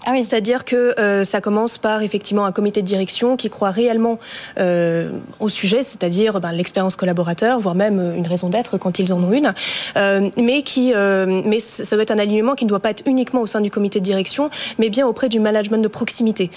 Ah 0.07 0.11
oui. 0.13 0.23
C'est-à-dire 0.23 0.65
que 0.65 0.99
euh, 0.99 1.23
ça 1.23 1.41
commence 1.41 1.77
par 1.77 2.01
effectivement 2.01 2.45
un 2.45 2.51
comité 2.51 2.81
de 2.81 2.87
direction 2.87 3.37
qui 3.37 3.49
croit 3.49 3.69
réellement 3.69 4.17
euh, 4.59 5.11
au 5.39 5.47
sujet, 5.47 5.83
c'est-à-dire 5.83 6.39
ben, 6.39 6.51
l'expérience 6.51 6.95
collaborateur, 6.95 7.59
voire 7.59 7.75
même 7.75 7.99
euh, 7.99 8.15
une 8.15 8.25
raison 8.25 8.49
d'être 8.49 8.79
quand 8.79 8.97
ils 8.97 9.13
en 9.13 9.23
ont 9.23 9.31
une, 9.31 9.53
euh, 9.97 10.29
mais 10.41 10.63
qui, 10.63 10.93
mais 11.45 11.59
ça 11.59 11.95
doit 11.95 12.03
être 12.03 12.11
un 12.11 12.17
alignement 12.17 12.55
qui 12.55 12.65
ne 12.65 12.69
doit 12.69 12.79
pas 12.79 12.89
être 12.89 13.03
uniquement 13.05 13.41
au 13.41 13.45
sein 13.45 13.61
du 13.61 13.69
comité 13.69 13.99
de 13.99 14.05
direction, 14.05 14.49
mais 14.79 14.89
bien 14.89 15.05
auprès 15.05 15.29
du 15.29 15.39
management 15.39 15.81
de 15.81 15.87
proximité. 15.87 16.49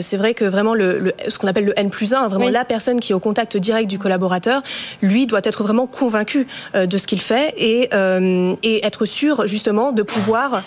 c'est 0.00 0.16
vrai 0.16 0.34
que 0.34 0.44
vraiment 0.44 0.74
le, 0.74 0.98
le 0.98 1.12
ce 1.28 1.38
qu'on 1.38 1.46
appelle 1.46 1.64
le 1.64 1.78
N 1.78 1.90
plus 1.90 2.14
1, 2.14 2.28
vraiment 2.28 2.48
la 2.48 2.64
personne 2.64 3.00
qui 3.00 3.12
est 3.12 3.14
au 3.14 3.20
contact 3.20 3.56
direct 3.56 3.88
du 3.88 3.98
collaborateur, 3.98 4.62
lui 5.02 5.26
doit 5.26 5.40
être 5.44 5.62
vraiment 5.62 5.86
convaincu 5.86 6.46
de 6.74 6.98
ce 6.98 7.06
qu'il 7.06 7.20
fait 7.20 7.54
et, 7.56 7.90
et 8.62 8.86
être 8.86 9.04
sûr 9.04 9.46
justement 9.46 9.92
de 9.92 10.02
pouvoir 10.02 10.62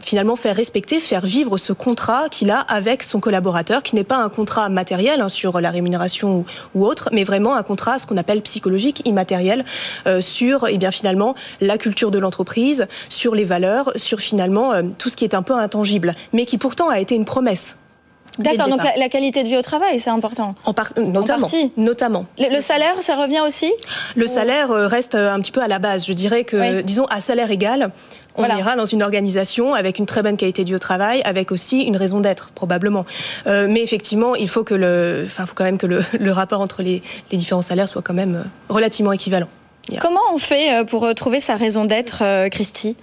finalement 0.00 0.36
faire 0.36 0.56
respecter, 0.56 1.00
faire 1.00 1.21
vivre 1.24 1.58
ce 1.58 1.72
contrat 1.72 2.28
qu'il 2.28 2.50
a 2.50 2.60
avec 2.60 3.02
son 3.02 3.20
collaborateur, 3.20 3.82
qui 3.82 3.94
n'est 3.94 4.04
pas 4.04 4.18
un 4.18 4.28
contrat 4.28 4.68
matériel 4.68 5.20
hein, 5.20 5.28
sur 5.28 5.60
la 5.60 5.70
rémunération 5.70 6.44
ou, 6.74 6.86
autre, 6.86 7.08
mais 7.12 7.24
vraiment 7.24 7.54
un 7.54 7.62
contrat, 7.62 7.98
ce 7.98 8.06
qu'on 8.06 8.16
appelle 8.16 8.42
psychologique, 8.42 9.02
immatériel, 9.06 9.64
euh, 10.06 10.20
sur 10.20 10.68
et 10.68 10.74
eh 10.74 10.78
bien 10.78 10.90
finalement 10.90 11.34
la 11.60 11.78
culture 11.78 12.10
de 12.10 12.18
l'entreprise, 12.18 12.86
sur 13.08 13.34
les 13.34 13.44
valeurs, 13.44 13.92
sur 13.96 14.20
finalement 14.20 14.72
euh, 14.72 14.82
tout 14.98 15.08
ce 15.08 15.16
qui 15.16 15.24
est 15.24 15.34
un 15.34 15.42
peu 15.42 15.54
intangible, 15.54 16.14
mais 16.32 16.46
qui 16.46 16.58
pourtant 16.58 16.88
a 16.88 17.00
été 17.00 17.14
une 17.14 17.24
promesse 17.24 17.76
D'accord, 18.38 18.68
donc 18.68 18.80
la, 18.96 19.08
qualité 19.08 19.42
de 19.42 19.48
vie 19.48 19.56
au 19.56 19.62
travail, 19.62 20.00
c'est 20.00 20.10
important. 20.10 20.54
En, 20.64 20.72
notamment, 21.00 21.48
notamment. 21.76 22.26
Le, 22.38 22.60
salaire, 22.60 22.94
ça 23.00 23.16
revient 23.16 23.40
aussi 23.46 23.72
Le 24.16 24.26
salaire 24.26 24.70
euh, 24.70 24.86
reste 24.86 25.14
un 25.14 25.38
petit 25.40 25.52
peu 25.52 25.60
à 25.60 25.68
la 25.68 25.78
base. 25.78 26.06
Je 26.06 26.12
dirais 26.12 26.44
que, 26.44 26.80
disons, 26.80 27.04
à 27.06 27.20
salaire 27.20 27.50
égal, 27.50 27.92
on 28.36 28.44
ira 28.44 28.76
dans 28.76 28.86
une 28.86 29.02
organisation 29.02 29.74
avec 29.74 29.98
une 29.98 30.06
très 30.06 30.22
bonne 30.22 30.36
qualité 30.36 30.64
du 30.64 30.78
travail, 30.78 31.20
avec 31.24 31.52
aussi 31.52 31.82
une 31.82 31.96
raison 31.96 32.20
d'être 32.20 32.50
probablement. 32.50 33.04
Euh, 33.46 33.66
mais 33.68 33.82
effectivement, 33.82 34.34
il 34.34 34.48
faut 34.48 34.64
que 34.64 34.74
le, 34.74 35.22
enfin, 35.26 35.46
faut 35.46 35.54
quand 35.54 35.64
même 35.64 35.78
que 35.78 35.86
le, 35.86 36.32
rapport 36.32 36.60
entre 36.60 36.82
les, 36.82 37.02
différents 37.30 37.62
salaires 37.62 37.88
soit 37.88 38.02
quand 38.02 38.14
même 38.14 38.36
euh, 38.36 38.42
relativement 38.68 39.12
équivalent. 39.12 39.48
Comment 40.00 40.20
on 40.32 40.38
fait 40.38 40.74
euh, 40.74 40.84
pour 40.84 41.12
trouver 41.14 41.40
sa 41.40 41.56
raison 41.56 41.84
d'être, 41.84 42.22
Christy? 42.50 42.96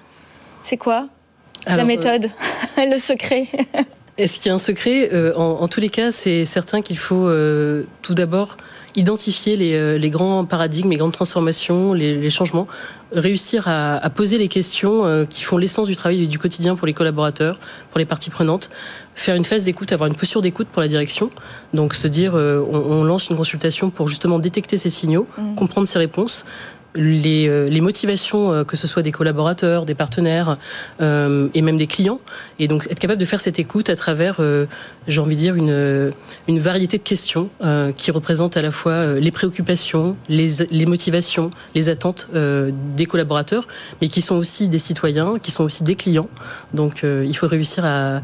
C'est 0.64 0.78
quoi 0.78 1.08
la 1.68 1.84
méthode, 1.84 2.30
le 2.78 2.98
secret? 2.98 3.48
Est-ce 4.20 4.40
qu'il 4.40 4.50
y 4.50 4.52
a 4.52 4.56
un 4.56 4.60
secret 4.60 5.10
en, 5.36 5.68
tous 5.68 5.80
les 5.80 5.90
cas, 5.90 6.12
c'est 6.12 6.46
certain 6.46 6.82
qu'il 6.82 6.98
faut 6.98 7.32
tout 8.02 8.14
d'abord 8.14 8.58
identifier 8.96 9.56
les, 9.56 10.10
grands 10.10 10.46
paradigmes, 10.46 10.90
les 10.92 10.98
grandes 10.98 11.14
transformations, 11.14 11.94
les 11.94 12.30
changements 12.30 12.68
réussir 13.12 13.68
à, 13.68 14.10
poser 14.10 14.38
les 14.38 14.48
questions 14.48 15.06
euh, 15.06 15.26
qui 15.26 15.44
font 15.44 15.58
l'essence 15.58 15.88
du 15.88 15.96
travail 15.96 16.28
du 16.28 16.40
quotidien 16.40 16.76
pour 16.76 16.88
les 16.88 16.94
collaborateurs, 16.94 17.60
pour 17.90 18.00
les 18.00 18.06
parties 18.06 18.30
prenantes, 18.30 18.70
faire 19.16 19.36
une 19.36 19.46
phase 19.46 19.66
d'écoute, 19.66 19.92
avoir 19.92 20.08
une 20.08 20.16
posture 20.16 20.42
d'écoute 20.42 20.68
pour 20.68 20.82
la 20.82 20.88
direction, 20.88 21.30
donc 21.74 21.94
se 21.94 22.08
dire 22.08 22.36
euh, 22.36 22.64
on, 22.72 23.04
lance 23.04 23.30
une 23.30 23.38
consultation 23.38 23.90
pour 23.90 24.08
justement 24.08 24.40
détecter 24.40 24.78
ces 24.78 24.90
signaux, 24.90 25.28
mmh. 25.38 25.56
comprendre 25.56 25.88
ces 25.88 26.00
réponses, 26.00 26.46
les, 26.96 27.48
euh, 27.48 27.68
les 27.68 27.82
motivations, 27.82 28.52
euh, 28.52 28.64
que 28.64 28.76
ce 28.76 28.88
soit 28.88 29.02
des 29.02 29.12
collaborateurs, 29.12 29.86
des 29.86 29.96
partenaires 29.96 30.58
euh, 31.02 31.48
et 31.54 31.62
même 31.62 31.78
des 31.78 31.88
clients. 31.88 32.20
Et 32.60 32.68
donc 32.68 32.88
être 32.90 33.00
capable 33.00 33.20
de 33.20 33.26
faire 33.26 33.42
cette 33.42 33.60
écoute 33.60 33.90
à 33.90 33.96
travers, 33.96 34.42
j'ai 35.08 35.22
envie 35.22 35.36
de 35.36 35.40
dire, 35.40 35.56
une, 35.56 36.12
une 36.48 36.60
variété 36.60 36.98
de 36.98 37.04
questions 37.04 37.50
qui 37.96 38.12
représentent 38.12 38.58
à 38.58 38.62
la 38.62 38.72
fois 38.72 39.14
les 39.14 39.32
préoccupations, 39.32 40.16
les, 40.28 40.50
les 40.70 40.86
motivations, 40.86 41.52
les 41.76 41.90
attentes 41.90 42.30
des 42.34 43.06
collaborateurs, 43.06 43.68
mais 44.02 44.10
qui 44.10 44.22
sont 44.22 44.36
aussi 44.36 44.68
des 44.68 44.80
citoyens, 44.80 45.36
qui 45.42 45.52
sont 45.52 45.64
aussi 45.64 45.84
des 45.84 45.96
clients. 45.96 46.28
Donc 46.74 47.04
il 47.04 47.36
faut 47.36 47.48
réussir 47.48 47.86
à 47.86 48.22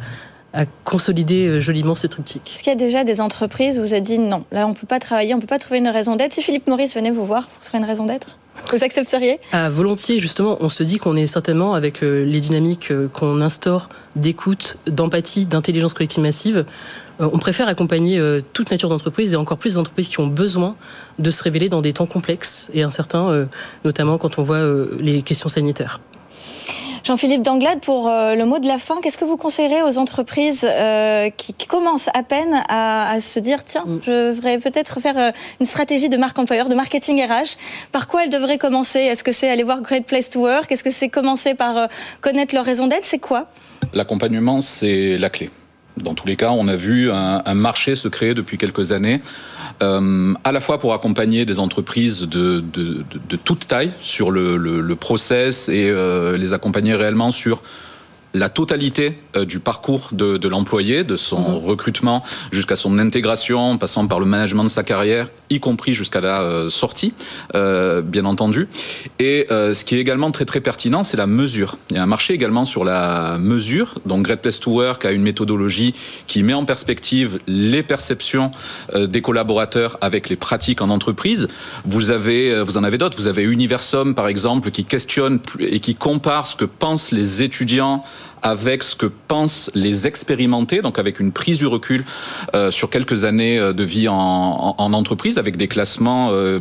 à 0.58 0.66
consolider 0.86 1.60
joliment 1.60 1.96
ce 1.96 2.08
triptyque. 2.08 2.54
Est-ce 2.56 2.64
qu'il 2.64 2.72
y 2.72 2.76
a 2.76 2.80
déjà 2.80 3.04
des 3.04 3.20
entreprises 3.20 3.78
où 3.78 3.82
vous 3.82 3.92
avez 3.92 4.00
dit 4.00 4.20
non, 4.20 4.46
là 4.54 4.66
on 4.66 4.70
ne 4.70 4.74
peut 4.74 4.88
pas 4.88 5.00
travailler, 5.00 5.34
on 5.34 5.38
ne 5.38 5.42
peut 5.42 5.48
pas 5.48 5.60
trouver 5.60 5.80
une 5.80 5.90
raison 5.90 6.16
d'être? 6.16 6.32
Si 6.32 6.42
Philippe 6.42 6.68
Maurice 6.68 6.96
venait 6.96 7.12
vous 7.12 7.26
voir 7.26 7.48
pour 7.48 7.62
trouver 7.62 7.80
une 7.80 7.90
raison 7.90 8.06
d'être? 8.06 8.38
Vous 8.72 8.84
accepteriez 8.84 9.40
À 9.52 9.70
volontiers, 9.70 10.20
justement. 10.20 10.58
On 10.60 10.70
se 10.70 10.84
dit 10.84 10.98
qu'on 10.98 11.16
est 11.16 11.28
certainement, 11.28 11.74
avec 11.74 12.04
euh, 12.04 12.26
les 12.26 12.40
dynamiques 12.40 12.92
euh, 12.92 13.08
qu'on 13.08 13.42
instaure 13.42 13.90
d'écoute, 14.16 14.78
d'empathie, 14.88 15.46
d'intelligence 15.46 15.94
collective 15.94 16.22
massive, 16.22 16.66
euh, 17.22 17.30
on 17.32 17.38
préfère 17.38 17.68
accompagner 17.68 18.20
toute 18.54 18.72
nature 18.72 18.90
d'entreprise 18.90 19.34
et 19.34 19.36
encore 19.36 19.58
plus 19.58 19.74
des 19.74 19.78
entreprises 19.78 20.10
qui 20.10 20.20
ont 20.20 20.28
besoin 20.28 20.76
de 21.20 21.32
se 21.32 21.44
révéler 21.44 21.70
dans 21.70 21.82
des 21.82 21.94
temps 21.94 22.08
complexes 22.08 22.70
et 22.74 22.84
incertains, 22.84 23.48
notamment 23.86 24.18
quand 24.18 24.38
on 24.38 24.44
voit 24.44 24.62
les 25.00 25.22
questions 25.22 25.48
sanitaires. 25.48 26.02
Jean-Philippe 27.06 27.44
Danglade, 27.44 27.82
pour 27.82 28.10
euh, 28.10 28.34
le 28.34 28.46
mot 28.46 28.58
de 28.58 28.68
la 28.68 28.80
fin, 28.80 29.00
qu'est-ce 29.00 29.20
que 29.20 29.26
vous 29.26 29.38
conseillerez 29.38 29.84
aux 29.84 30.00
entreprises 30.00 30.66
euh, 30.68 31.30
qui, 31.30 31.54
commencent 31.68 32.10
à 32.16 32.24
peine 32.24 32.64
à, 32.68 33.20
se 33.20 33.40
dire 33.40 33.64
tiens, 33.64 33.84
mm. 33.86 34.00
je 34.02 34.30
devrais 34.30 34.58
peut-être 34.58 35.00
faire 35.00 35.16
euh, 35.20 35.30
une 35.60 35.68
stratégie 35.68 36.10
de 36.10 36.18
marque 36.18 36.40
employeur, 36.40 36.68
de 36.68 36.74
marketing 36.74 37.24
RH 37.24 37.58
Par 37.92 38.08
quoi 38.08 38.24
elles 38.24 38.32
devraient 38.32 38.58
commencer? 38.58 39.02
Est-ce 39.02 39.24
que 39.24 39.32
c'est 39.32 39.48
aller 39.48 39.62
voir 39.62 39.82
Great 39.82 40.08
Place 40.08 40.32
to 40.32 40.40
Work? 40.40 40.72
Est-ce 40.72 40.84
que 40.84 40.90
c'est 40.90 41.10
commencer 41.10 41.54
par 41.54 41.90
connaître 42.22 42.56
leur 42.56 42.66
raison 42.66 42.88
d'être? 42.88 43.06
C'est 43.06 43.20
quoi? 43.20 43.50
L'accompagnement, 43.94 44.62
c'est 44.62 45.16
la 45.18 45.30
clé. 45.30 45.52
Dans 45.98 46.14
tous 46.14 46.28
les 46.28 46.36
cas, 46.36 46.52
on 46.52 46.68
a 46.68 46.76
vu 46.76 47.10
un, 47.12 47.54
marché 47.54 47.96
se 47.96 48.08
créer 48.08 48.34
depuis 48.34 48.58
quelques 48.58 48.92
années, 48.92 49.22
euh, 49.82 50.34
à 50.44 50.52
la 50.52 50.60
fois 50.60 50.78
pour 50.78 50.94
accompagner 50.94 51.46
des 51.46 51.60
entreprises 51.60 52.22
de, 52.22 52.60
de, 52.60 53.06
de, 53.30 53.38
toute 53.38 53.68
taille 53.68 53.92
sur 54.02 54.30
le, 54.30 54.58
le, 54.58 54.82
le 54.82 54.96
process 54.96 55.70
et 55.70 55.90
euh, 55.90 56.38
les 56.38 56.52
accompagner 56.52 56.96
réellement 56.96 57.32
sur 57.32 57.62
la 58.36 58.50
totalité 58.50 59.18
euh, 59.36 59.46
du 59.46 59.60
parcours 59.60 60.10
de, 60.12 60.38
de 60.38 60.48
l'employé, 60.48 61.04
de 61.04 61.16
son 61.16 61.40
mhm. 61.40 61.66
recrutement 61.66 62.24
jusqu'à 62.52 62.76
son 62.76 63.00
intégration, 63.00 63.78
passant 63.78 64.06
par 64.08 64.20
le 64.20 64.26
management 64.26 64.66
de 64.66 64.70
sa 64.70 64.84
carrière, 64.84 65.30
y 65.50 65.60
compris 65.60 65.94
jusqu'à 65.94 66.22
la 66.22 66.42
euh, 66.42 66.70
sortie, 66.70 67.14
euh, 67.56 68.02
bien 68.02 68.26
entendu. 68.26 68.68
Et 69.20 69.48
ce 69.50 69.84
qui 69.84 69.96
est 69.96 70.00
également 70.00 70.32
très 70.32 70.46
très 70.46 70.62
pertinent, 70.62 71.04
c'est 71.04 71.18
la 71.18 71.28
mesure. 71.28 71.78
Il 71.90 71.98
y 71.98 72.00
a 72.00 72.04
un 72.04 72.08
marché 72.08 72.34
également 72.34 72.66
sur 72.66 72.84
la 72.84 73.38
mesure. 73.40 73.96
Donc 74.06 74.24
Great 74.24 74.42
Place 74.42 74.60
to 74.60 74.72
Work 74.72 75.06
a 75.06 75.12
une 75.12 75.22
méthodologie 75.22 75.94
qui 76.28 76.44
met 76.44 76.54
en 76.54 76.66
perspective 76.66 77.40
les 77.48 77.84
perceptions 77.84 78.52
des 78.96 79.22
collaborateurs 79.22 79.98
avec 80.02 80.30
les 80.30 80.36
pratiques 80.36 80.82
en 80.82 80.90
entreprise. 80.90 81.48
Vous 81.86 82.10
avez, 82.10 82.64
vous 82.64 82.78
en 82.78 82.84
avez 82.84 82.98
d'autres. 82.98 83.18
Vous 83.18 83.28
avez 83.28 83.44
Universum 83.44 84.16
par 84.16 84.28
exemple 84.28 84.72
qui 84.72 84.86
questionne 84.86 85.40
et 85.60 85.80
qui 85.80 85.96
compare 85.96 86.48
ce 86.48 86.56
que 86.56 86.66
pensent 86.66 87.12
les 87.12 87.44
étudiants 87.44 88.02
avec 88.46 88.84
ce 88.84 88.96
que 88.96 89.08
pensent 89.08 89.72
les 89.74 90.06
expérimentés, 90.06 90.84
donc 90.84 91.00
avec 91.00 91.20
une 91.20 91.32
prise 91.32 91.58
du 91.58 91.66
recul 91.66 92.06
euh, 92.54 92.70
sur 92.70 92.92
quelques 92.92 93.24
années 93.24 93.58
euh, 93.58 93.74
de 93.74 93.84
vie 93.84 94.08
en, 94.08 94.76
entreprise, 94.78 95.35
avec 95.38 95.58
des 95.58 95.68
classements 95.68 96.30
euh, 96.32 96.60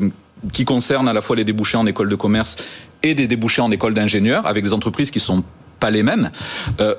qui 0.52 0.64
concernent 0.64 1.08
à 1.08 1.12
la 1.12 1.22
fois 1.22 1.36
les 1.36 1.44
débouchés 1.44 1.76
en 1.76 1.86
école 1.86 2.08
de 2.08 2.16
commerce 2.16 2.56
et 3.02 3.14
des 3.14 3.26
débouchés 3.26 3.62
en 3.62 3.70
école 3.70 3.94
d'ingénieur, 3.94 4.46
avec 4.46 4.64
des 4.64 4.72
entreprises 4.72 5.10
qui 5.10 5.20
sont 5.20 5.44
pas 5.80 5.90
les 5.90 6.02
mêmes. 6.02 6.30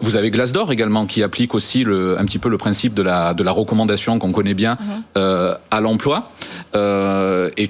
vous 0.01 0.15
avez 0.15 0.29
Glassdoor 0.29 0.72
également 0.72 1.08
qui 1.08 1.24
applique 1.24 1.55
aussi 1.55 1.84
le, 1.84 2.20
un 2.20 2.25
petit 2.25 2.38
peu 2.38 2.50
le 2.50 2.58
principe 2.58 2.94
de 2.94 3.01
la, 3.01 3.34
de 3.34 3.41
la 3.41 3.51
recommandation 3.51 4.20
qu'on 4.20 4.32
connaît 4.32 4.53
bien 4.53 4.77
mhm. 5.15 5.55
à 5.72 5.82
l'emploi. 5.82 6.29
et 6.75 7.67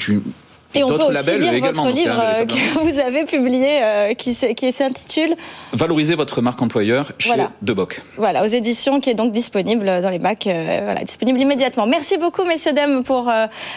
Et, 0.75 0.84
on 0.84 0.89
peut 0.89 1.03
aussi 1.03 1.38
lire 1.38 1.60
votre 1.60 1.88
livre 1.89 2.22
euh, 2.22 2.46
que 2.46 2.79
vous 2.79 3.00
avez 3.00 3.25
publié, 3.25 3.79
euh, 3.82 4.13
qui, 4.13 4.34
s'intitule 4.34 5.36
Valoriser 5.74 6.15
votre 6.15 6.41
marque 6.41 6.62
employeur 6.62 7.12
chez 7.17 7.29
voilà. 7.29 7.51
Deboc. 7.62 8.01
Voilà, 8.17 8.44
aux 8.44 8.48
éditions, 8.48 9.00
qui 9.00 9.10
est 9.10 9.13
donc 9.13 9.32
disponible 9.32 9.86
dans 10.01 10.10
les 10.10 10.20
bacs, 10.20 10.48
euh, 10.48 10.82
voilà, 10.84 11.03
disponible 11.03 11.39
immédiatement. 11.39 11.88
Merci 11.88 12.17
beaucoup, 12.17 12.44
messieurs, 12.44 12.74
dames, 12.74 13.03
pour 13.03 13.32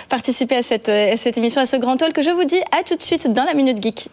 participer 0.09 0.57
à 0.57 0.63
cette, 0.63 0.89
à 0.89 1.17
cette 1.17 1.39
émission, 1.39 1.61
à 1.63 1.67
ce 1.67 1.77
grand 1.77 1.97
talk. 1.97 2.13
Que 2.13 2.23
je 2.23 2.31
vous 2.31 2.45
dis 2.45 2.61
à 2.79 2.83
tout 2.83 2.97
de 2.97 3.03
suite 3.03 3.33
dans 3.33 3.45
la 3.45 3.55
Minute 3.55 3.81
Geek. 3.83 4.09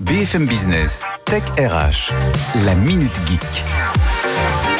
BFM 0.00 0.46
Business, 0.46 1.06
Tech 1.24 1.42
RH, 1.58 2.12
la 2.64 2.74
Minute 2.74 3.18
Geek. 3.26 4.77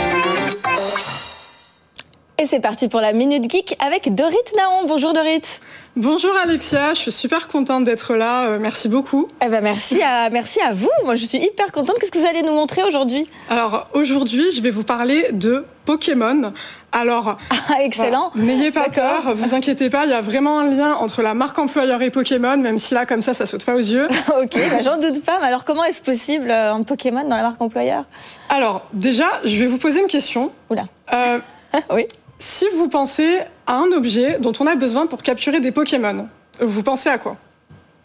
Et 2.40 2.47
c'est 2.47 2.61
parti 2.61 2.87
pour 2.87 3.00
la 3.00 3.12
Minute 3.12 3.50
Geek 3.50 3.76
avec 3.85 4.14
Dorit 4.14 4.37
Naon. 4.57 4.87
Bonjour 4.87 5.12
Dorit. 5.12 5.42
Bonjour 5.97 6.30
Alexia, 6.40 6.95
je 6.95 7.00
suis 7.00 7.11
super 7.11 7.49
contente 7.49 7.83
d'être 7.83 8.14
là. 8.14 8.47
Euh, 8.47 8.59
merci 8.61 8.88
beaucoup. 8.88 9.26
Eh 9.45 9.49
ben 9.49 9.61
merci 9.61 10.00
à 10.00 10.30
merci 10.30 10.61
à 10.61 10.73
vous. 10.73 10.88
Moi 11.04 11.16
je 11.16 11.25
suis 11.25 11.38
hyper 11.38 11.73
contente. 11.73 11.97
Qu'est-ce 11.99 12.12
que 12.12 12.18
vous 12.18 12.26
allez 12.26 12.42
nous 12.42 12.52
montrer 12.52 12.85
aujourd'hui? 12.85 13.28
Alors 13.50 13.88
aujourd'hui, 13.92 14.52
je 14.52 14.61
vais 14.61 14.71
vous 14.71 14.85
parler 14.85 15.26
de 15.33 15.64
Pokémon. 15.85 16.52
Alors, 16.92 17.38
ah, 17.50 17.83
excellent. 17.83 18.30
N'ayez 18.37 18.71
pas 18.71 18.88
peur, 18.88 19.35
vous 19.35 19.54
inquiétez 19.57 19.90
pas, 19.90 20.04
il 20.04 20.11
y 20.11 20.14
a 20.14 20.21
vraiment 20.21 20.61
un 20.61 20.71
lien 20.71 20.95
entre 20.95 21.23
la 21.23 21.35
marque 21.35 21.59
employeur 21.59 22.00
et 22.02 22.12
Pokémon, 22.12 22.57
même 22.57 22.78
si 22.78 22.95
là 22.95 23.04
comme 23.04 23.21
ça 23.21 23.35
ça 23.35 23.47
saute 23.47 23.64
pas 23.64 23.75
aux 23.75 23.78
yeux. 23.78 24.07
ok, 24.28 24.54
bah, 24.54 24.80
j'en 24.80 24.99
doute 24.99 25.25
pas. 25.25 25.40
Mais 25.40 25.47
alors 25.47 25.64
comment 25.64 25.83
est-ce 25.83 26.02
possible 26.02 26.52
euh, 26.52 26.73
un 26.73 26.85
Pokémon 26.85 27.25
dans 27.25 27.37
la 27.37 27.42
marque 27.42 27.61
employeur? 27.61 28.04
Alors 28.49 28.87
déjà, 28.92 29.26
je 29.42 29.57
vais 29.57 29.66
vous 29.66 29.78
poser 29.78 30.00
une 30.02 30.07
question. 30.07 30.52
Oula. 30.71 30.85
Euh, 31.12 31.40
oui. 31.90 32.07
Si 32.38 32.66
vous 32.76 32.88
pensez 32.88 33.40
à 33.66 33.75
un 33.75 33.90
objet 33.92 34.38
dont 34.38 34.52
on 34.61 34.66
a 34.66 34.76
besoin 34.76 35.07
pour 35.07 35.23
capturer 35.23 35.59
des 35.59 35.73
Pokémon, 35.73 36.28
vous 36.61 36.83
pensez 36.85 37.09
à 37.09 37.18
quoi? 37.18 37.37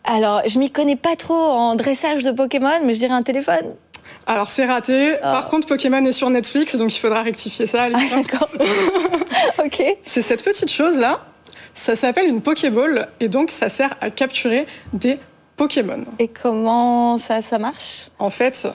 Alors, 0.03 0.41
je 0.47 0.57
m'y 0.57 0.71
connais 0.71 0.95
pas 0.95 1.15
trop 1.15 1.35
en 1.35 1.75
dressage 1.75 2.23
de 2.23 2.31
Pokémon, 2.31 2.79
mais 2.83 2.95
je 2.95 2.99
dirais 2.99 3.13
un 3.13 3.21
téléphone. 3.21 3.75
Alors 4.25 4.49
c'est 4.49 4.65
raté. 4.65 5.15
Ah. 5.21 5.33
Par 5.33 5.49
contre, 5.49 5.67
Pokémon 5.67 6.03
est 6.03 6.11
sur 6.11 6.29
Netflix, 6.29 6.75
donc 6.75 6.95
il 6.95 6.99
faudra 6.99 7.21
rectifier 7.21 7.67
ça. 7.67 7.83
Ah 7.83 7.89
d'accord. 7.89 8.49
ok. 9.65 9.83
C'est 10.03 10.21
cette 10.21 10.43
petite 10.43 10.71
chose 10.71 10.97
là. 10.97 11.21
Ça 11.73 11.95
s'appelle 11.95 12.27
une 12.27 12.41
Pokéball 12.41 13.09
et 13.19 13.27
donc 13.27 13.49
ça 13.49 13.69
sert 13.69 13.95
à 14.01 14.09
capturer 14.09 14.67
des 14.93 15.17
Pokémon. 15.55 16.03
Et 16.19 16.27
comment 16.27 17.17
ça, 17.17 17.41
ça 17.41 17.57
marche? 17.57 18.09
En 18.19 18.29
fait, 18.29 18.67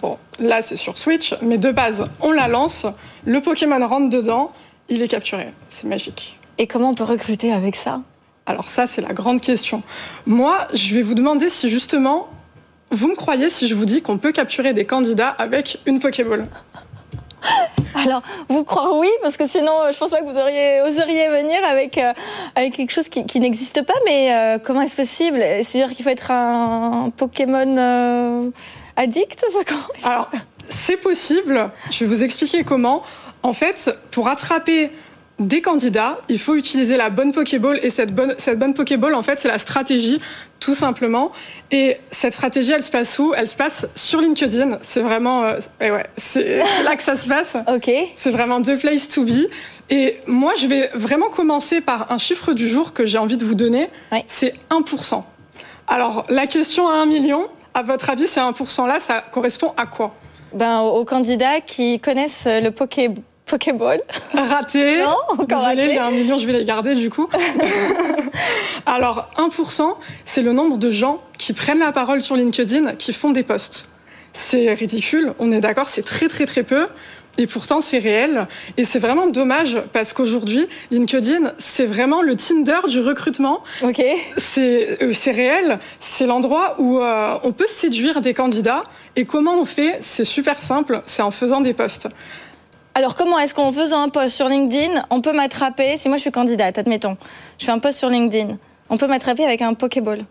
bon, 0.00 0.18
là 0.38 0.62
c'est 0.62 0.76
sur 0.76 0.98
Switch, 0.98 1.34
mais 1.42 1.58
de 1.58 1.70
base, 1.70 2.04
on 2.20 2.32
la 2.32 2.48
lance, 2.48 2.86
le 3.24 3.40
Pokémon 3.40 3.86
rentre 3.86 4.10
dedans 4.10 4.52
il 4.88 5.02
est 5.02 5.08
capturé. 5.08 5.48
C'est 5.68 5.86
magique. 5.86 6.38
Et 6.58 6.66
comment 6.66 6.90
on 6.90 6.94
peut 6.94 7.04
recruter 7.04 7.52
avec 7.52 7.76
ça? 7.76 8.02
Alors 8.46 8.68
ça, 8.68 8.86
c'est 8.86 9.00
la 9.00 9.12
grande 9.12 9.40
question. 9.40 9.82
Moi, 10.26 10.66
je 10.74 10.94
vais 10.94 11.02
vous 11.02 11.14
demander 11.14 11.48
si 11.48 11.70
justement, 11.70 12.28
vous 12.90 13.08
me 13.08 13.14
croyez 13.14 13.48
si 13.48 13.68
je 13.68 13.74
vous 13.74 13.84
dis 13.84 14.02
qu'on 14.02 14.18
peut 14.18 14.32
capturer 14.32 14.72
des 14.72 14.84
candidats 14.84 15.28
avec 15.28 15.78
une 15.86 16.00
Pokéball 16.00 16.46
alors, 17.94 18.22
vous 18.48 18.62
croyez 18.64 18.92
oui, 19.00 19.08
parce 19.20 19.36
que 19.36 19.46
sinon, 19.46 19.72
je 19.92 19.98
pense 19.98 20.10
pas 20.10 20.20
que 20.20 20.26
vous 20.26 20.38
auriez, 20.38 20.80
oseriez 20.82 21.28
venir 21.28 21.58
avec, 21.64 21.98
euh, 21.98 22.12
avec 22.54 22.74
quelque 22.74 22.92
chose 22.92 23.08
qui, 23.08 23.40
n'existe 23.40 23.82
pas. 23.82 23.94
Mais 24.04 24.32
euh, 24.32 24.58
comment 24.58 24.82
est-ce 24.82 24.96
possible? 24.96 25.38
C'est-à-dire 25.62 25.90
qu'il 25.90 26.04
faut 26.04 26.10
être 26.10 26.30
un 26.30 27.10
Pokémon 27.16 27.76
euh, 27.76 28.50
addict 28.96 29.44
Alors, 30.04 30.30
c'est 30.68 30.96
possible. 30.96 31.70
Je 31.90 32.04
vais 32.04 32.06
vous 32.06 32.22
expliquer 32.22 32.64
comment. 32.64 33.02
En 33.42 33.52
fait, 33.52 33.96
pour 34.10 34.28
attraper 34.28 34.90
des 35.38 35.60
candidats, 35.60 36.18
il 36.28 36.38
faut 36.38 36.54
utiliser 36.54 36.96
la 36.96 37.10
bonne 37.10 37.32
Pokéball 37.32 37.78
et 37.82 37.90
cette 37.90 38.14
bonne, 38.14 38.34
cette 38.38 38.58
bonne 38.58 38.74
Pokéball, 38.74 39.14
en 39.14 39.22
fait, 39.22 39.38
c'est 39.38 39.48
la 39.48 39.58
stratégie, 39.58 40.20
tout 40.60 40.74
simplement. 40.74 41.32
Et 41.70 41.98
cette 42.10 42.34
stratégie, 42.34 42.72
elle 42.72 42.82
se 42.82 42.90
passe 42.90 43.18
où? 43.18 43.34
Elle 43.34 43.48
se 43.48 43.56
passe 43.56 43.86
sur 43.94 44.20
LinkedIn. 44.20 44.78
C'est 44.82 45.00
vraiment, 45.00 45.44
euh, 45.44 45.58
ouais, 45.80 46.06
c'est 46.16 46.58
là 46.84 46.96
que 46.96 47.02
ça 47.02 47.16
se 47.16 47.26
passe. 47.26 47.56
ok. 47.66 47.90
C'est 48.14 48.30
vraiment 48.30 48.62
the 48.62 48.78
place 48.78 49.08
to 49.08 49.24
be. 49.24 49.48
Et 49.90 50.20
moi, 50.26 50.52
je 50.56 50.66
vais 50.66 50.90
vraiment 50.94 51.28
commencer 51.28 51.80
par 51.80 52.12
un 52.12 52.18
chiffre 52.18 52.52
du 52.52 52.68
jour 52.68 52.92
que 52.92 53.04
j'ai 53.04 53.18
envie 53.18 53.36
de 53.36 53.44
vous 53.44 53.54
donner. 53.54 53.88
C'est 54.26 54.54
1%. 54.70 55.22
Alors, 55.88 56.24
la 56.28 56.46
question 56.46 56.88
à 56.88 56.94
1 56.94 57.06
million, 57.06 57.48
à 57.74 57.82
votre 57.82 58.10
avis, 58.10 58.26
ces 58.26 58.40
1% 58.40 58.86
là, 58.86 59.00
ça 59.00 59.22
correspond 59.32 59.72
à 59.76 59.86
quoi? 59.86 60.14
Ben, 60.52 60.80
aux 60.80 61.04
candidats 61.04 61.60
qui 61.60 61.98
connaissent 61.98 62.46
le 62.46 62.70
Pokéball 62.70 63.22
Pokéball. 63.52 64.00
Raté. 64.32 65.02
Non, 65.02 65.16
encore 65.28 65.68
Désolée, 65.68 65.90
il 65.90 65.94
y 65.94 65.98
a 65.98 66.06
un 66.06 66.10
million, 66.10 66.38
je 66.38 66.46
vais 66.46 66.52
les 66.52 66.64
garder 66.64 66.94
du 66.94 67.10
coup. 67.10 67.28
Alors, 68.86 69.28
1%, 69.36 69.94
c'est 70.24 70.42
le 70.42 70.52
nombre 70.52 70.78
de 70.78 70.90
gens 70.90 71.20
qui 71.38 71.52
prennent 71.52 71.80
la 71.80 71.92
parole 71.92 72.22
sur 72.22 72.36
LinkedIn, 72.36 72.94
qui 72.94 73.12
font 73.12 73.30
des 73.30 73.42
posts. 73.42 73.88
C'est 74.32 74.72
ridicule, 74.72 75.34
on 75.38 75.52
est 75.52 75.60
d'accord, 75.60 75.88
c'est 75.88 76.02
très 76.02 76.28
très 76.28 76.46
très 76.46 76.62
peu. 76.62 76.86
Et 77.38 77.46
pourtant, 77.46 77.80
c'est 77.80 77.98
réel. 77.98 78.46
Et 78.76 78.84
c'est 78.84 78.98
vraiment 78.98 79.26
dommage 79.26 79.78
parce 79.92 80.12
qu'aujourd'hui, 80.12 80.66
LinkedIn, 80.90 81.54
c'est 81.58 81.86
vraiment 81.86 82.20
le 82.20 82.36
Tinder 82.36 82.80
du 82.88 83.00
recrutement. 83.00 83.64
Ok. 83.82 84.02
C'est 84.36 85.02
euh, 85.02 85.12
réel. 85.26 85.78
C'est 85.98 86.26
l'endroit 86.26 86.76
où 86.78 87.00
euh, 87.00 87.38
on 87.42 87.52
peut 87.52 87.66
séduire 87.66 88.20
des 88.20 88.34
candidats. 88.34 88.82
Et 89.16 89.24
comment 89.24 89.58
on 89.58 89.64
fait? 89.64 89.96
C'est 90.00 90.24
super 90.24 90.60
simple. 90.60 91.02
C'est 91.06 91.22
en 91.22 91.30
faisant 91.30 91.62
des 91.62 91.72
posts. 91.72 92.08
Alors, 92.94 93.14
comment 93.14 93.38
est-ce 93.38 93.54
qu'en 93.54 93.72
faisant 93.72 94.02
un 94.02 94.08
post 94.08 94.34
sur 94.34 94.48
LinkedIn, 94.48 95.04
on 95.10 95.20
peut 95.20 95.32
m'attraper 95.32 95.96
Si 95.96 96.08
moi 96.08 96.18
je 96.18 96.22
suis 96.22 96.30
candidate, 96.30 96.76
admettons, 96.78 97.16
je 97.58 97.64
fais 97.64 97.72
un 97.72 97.78
post 97.78 97.98
sur 97.98 98.10
LinkedIn, 98.10 98.58
on 98.90 98.96
peut 98.98 99.06
m'attraper 99.06 99.44
avec 99.44 99.62
un 99.62 99.74
Pokéball 99.74 100.24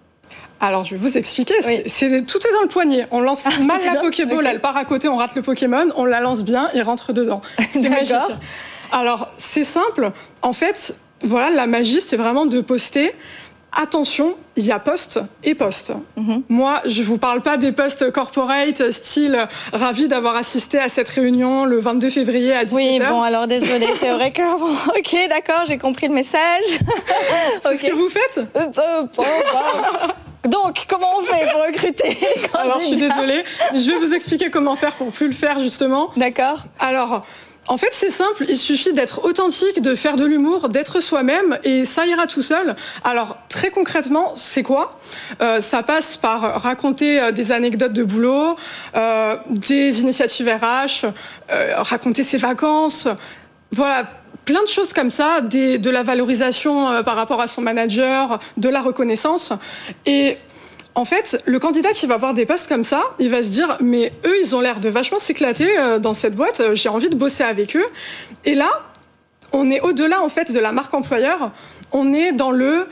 alors, 0.63 0.83
je 0.83 0.91
vais 0.93 1.01
vous 1.01 1.17
expliquer. 1.17 1.55
C'est, 1.87 2.23
tout 2.27 2.37
est 2.37 2.53
dans 2.53 2.61
le 2.61 2.67
poignet. 2.67 3.07
On 3.09 3.19
lance 3.19 3.47
ah, 3.47 3.63
mal 3.63 3.79
la 3.83 3.99
Pokéball, 3.99 4.45
elle 4.45 4.61
part 4.61 4.77
à 4.77 4.85
côté, 4.85 5.07
on 5.07 5.15
rate 5.15 5.33
le 5.33 5.41
Pokémon, 5.41 5.87
on 5.95 6.05
la 6.05 6.19
lance 6.19 6.43
bien, 6.43 6.69
il 6.75 6.83
rentre 6.83 7.13
dedans. 7.13 7.41
C'est 7.71 7.89
magique. 7.89 8.15
Alors, 8.91 9.29
c'est 9.37 9.63
simple. 9.63 10.11
En 10.43 10.53
fait, 10.53 10.95
voilà, 11.23 11.49
la 11.49 11.65
magie, 11.65 11.99
c'est 11.99 12.15
vraiment 12.15 12.45
de 12.45 12.61
poster 12.61 13.15
attention, 13.71 14.35
il 14.55 14.65
y 14.65 14.71
a 14.71 14.79
poste 14.79 15.19
et 15.43 15.55
poste. 15.55 15.93
Mhm. 16.17 16.43
Moi, 16.49 16.81
je 16.85 17.03
vous 17.03 17.17
parle 17.17 17.41
pas 17.41 17.57
des 17.57 17.71
postes 17.71 18.11
corporate, 18.11 18.91
style 18.91 19.47
ravi 19.73 20.07
d'avoir 20.07 20.35
assisté 20.35 20.79
à 20.79 20.89
cette 20.89 21.07
réunion 21.09 21.65
le 21.65 21.79
22 21.79 22.09
février 22.09 22.53
à 22.53 22.65
17h. 22.65 22.75
Oui, 22.75 22.99
bon, 22.99 23.21
alors 23.21 23.47
désolé, 23.47 23.87
c'est 23.97 24.11
vrai 24.11 24.31
que 24.31 24.41
bon, 24.41 24.71
ok, 24.97 25.29
d'accord, 25.29 25.63
j'ai 25.67 25.77
compris 25.77 26.07
le 26.07 26.13
message. 26.13 26.63
c'est 27.61 27.75
ce 27.75 27.85
que 27.85 27.93
vous 27.93 28.09
faites? 28.09 28.39
Euh, 28.55 28.67
euh, 28.77 29.03
Donc, 30.47 30.85
comment 30.87 31.09
on 31.19 31.23
fait 31.23 31.47
pour 31.51 31.61
recruter 31.61 32.17
Alors, 32.53 32.79
je 32.79 32.87
suis 32.87 32.97
désolée, 32.97 33.43
je 33.73 33.91
vais 33.91 33.97
vous 33.97 34.13
expliquer 34.13 34.49
comment 34.49 34.75
faire 34.75 34.93
pour 34.93 35.11
plus 35.11 35.27
le 35.27 35.33
faire 35.33 35.59
justement. 35.59 36.09
D'accord. 36.17 36.63
Alors, 36.79 37.21
en 37.67 37.77
fait, 37.77 37.89
c'est 37.91 38.09
simple, 38.09 38.45
il 38.49 38.57
suffit 38.57 38.91
d'être 38.91 39.23
authentique, 39.23 39.81
de 39.81 39.93
faire 39.93 40.15
de 40.15 40.25
l'humour, 40.25 40.67
d'être 40.67 40.99
soi-même, 40.99 41.59
et 41.63 41.85
ça 41.85 42.05
ira 42.05 42.25
tout 42.25 42.41
seul. 42.41 42.75
Alors, 43.03 43.37
très 43.49 43.69
concrètement, 43.69 44.33
c'est 44.35 44.63
quoi? 44.63 44.99
Euh, 45.41 45.61
Ça 45.61 45.83
passe 45.83 46.17
par 46.17 46.61
raconter 46.61 47.21
euh, 47.21 47.31
des 47.31 47.51
anecdotes 47.51 47.93
de 47.93 48.03
boulot, 48.03 48.57
euh, 48.95 49.37
des 49.47 50.01
initiatives 50.01 50.49
RH, 50.49 51.05
raconter 51.77 52.23
ses 52.23 52.37
vacances, 52.37 53.07
voilà, 53.71 54.09
plein 54.45 54.61
de 54.63 54.67
choses 54.67 54.91
comme 54.91 55.11
ça, 55.11 55.41
de 55.41 55.89
la 55.89 56.01
valorisation 56.03 57.03
par 57.03 57.15
rapport 57.15 57.41
à 57.41 57.47
son 57.47 57.61
manager, 57.61 58.39
de 58.57 58.69
la 58.69 58.81
reconnaissance. 58.81 59.53
Et 60.05 60.37
en 60.95 61.05
fait, 61.05 61.41
le 61.45 61.57
candidat 61.59 61.91
qui 61.91 62.05
va 62.05 62.15
avoir 62.15 62.33
des 62.33 62.45
postes 62.45 62.67
comme 62.67 62.83
ça, 62.83 63.01
il 63.19 63.29
va 63.29 63.43
se 63.43 63.49
dire 63.49 63.77
mais 63.79 64.11
eux, 64.25 64.35
ils 64.41 64.55
ont 64.55 64.59
l'air 64.59 64.79
de 64.79 64.89
vachement 64.89 65.19
s'éclater 65.19 65.77
euh, 65.79 65.99
dans 65.99 66.13
cette 66.13 66.35
boîte, 66.35 66.59
euh, 66.59 66.75
j'ai 66.75 66.89
envie 66.89 67.09
de 67.09 67.15
bosser 67.15 67.43
avec 67.43 67.75
eux. 67.75 67.85
Et 68.43 68.55
là, 68.55 68.69
on 69.53 69.69
est 69.69 69.81
au-delà 69.81 70.21
en 70.21 70.29
fait 70.29 70.51
de 70.51 70.59
la 70.59 70.71
marque 70.71 70.93
employeur, 70.93 71.51
on 71.91 72.13
est 72.13 72.31
dans 72.33 72.51
le 72.51 72.87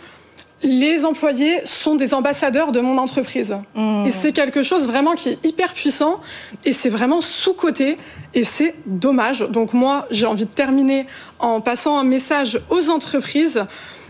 les 0.61 1.05
employés 1.05 1.61
sont 1.63 1.95
des 1.95 2.13
ambassadeurs 2.13 2.71
de 2.73 2.81
mon 2.81 2.97
entreprise. 2.97 3.55
Mmh. 3.75 4.05
Et 4.07 4.11
c'est 4.11 4.33
quelque 4.33 4.61
chose 4.61 4.87
vraiment 4.87 5.13
qui 5.13 5.29
est 5.29 5.45
hyper 5.45 5.73
puissant 5.73 6.19
et 6.65 6.73
c'est 6.73 6.89
vraiment 6.89 7.21
sous-coté 7.21 7.97
et 8.33 8.43
c'est 8.43 8.75
dommage. 8.85 9.39
Donc 9.39 9.73
moi, 9.73 10.05
j'ai 10.11 10.25
envie 10.25 10.45
de 10.45 10.49
terminer 10.49 11.07
en 11.39 11.61
passant 11.61 11.97
un 11.97 12.03
message 12.03 12.59
aux 12.69 12.89
entreprises 12.89 13.63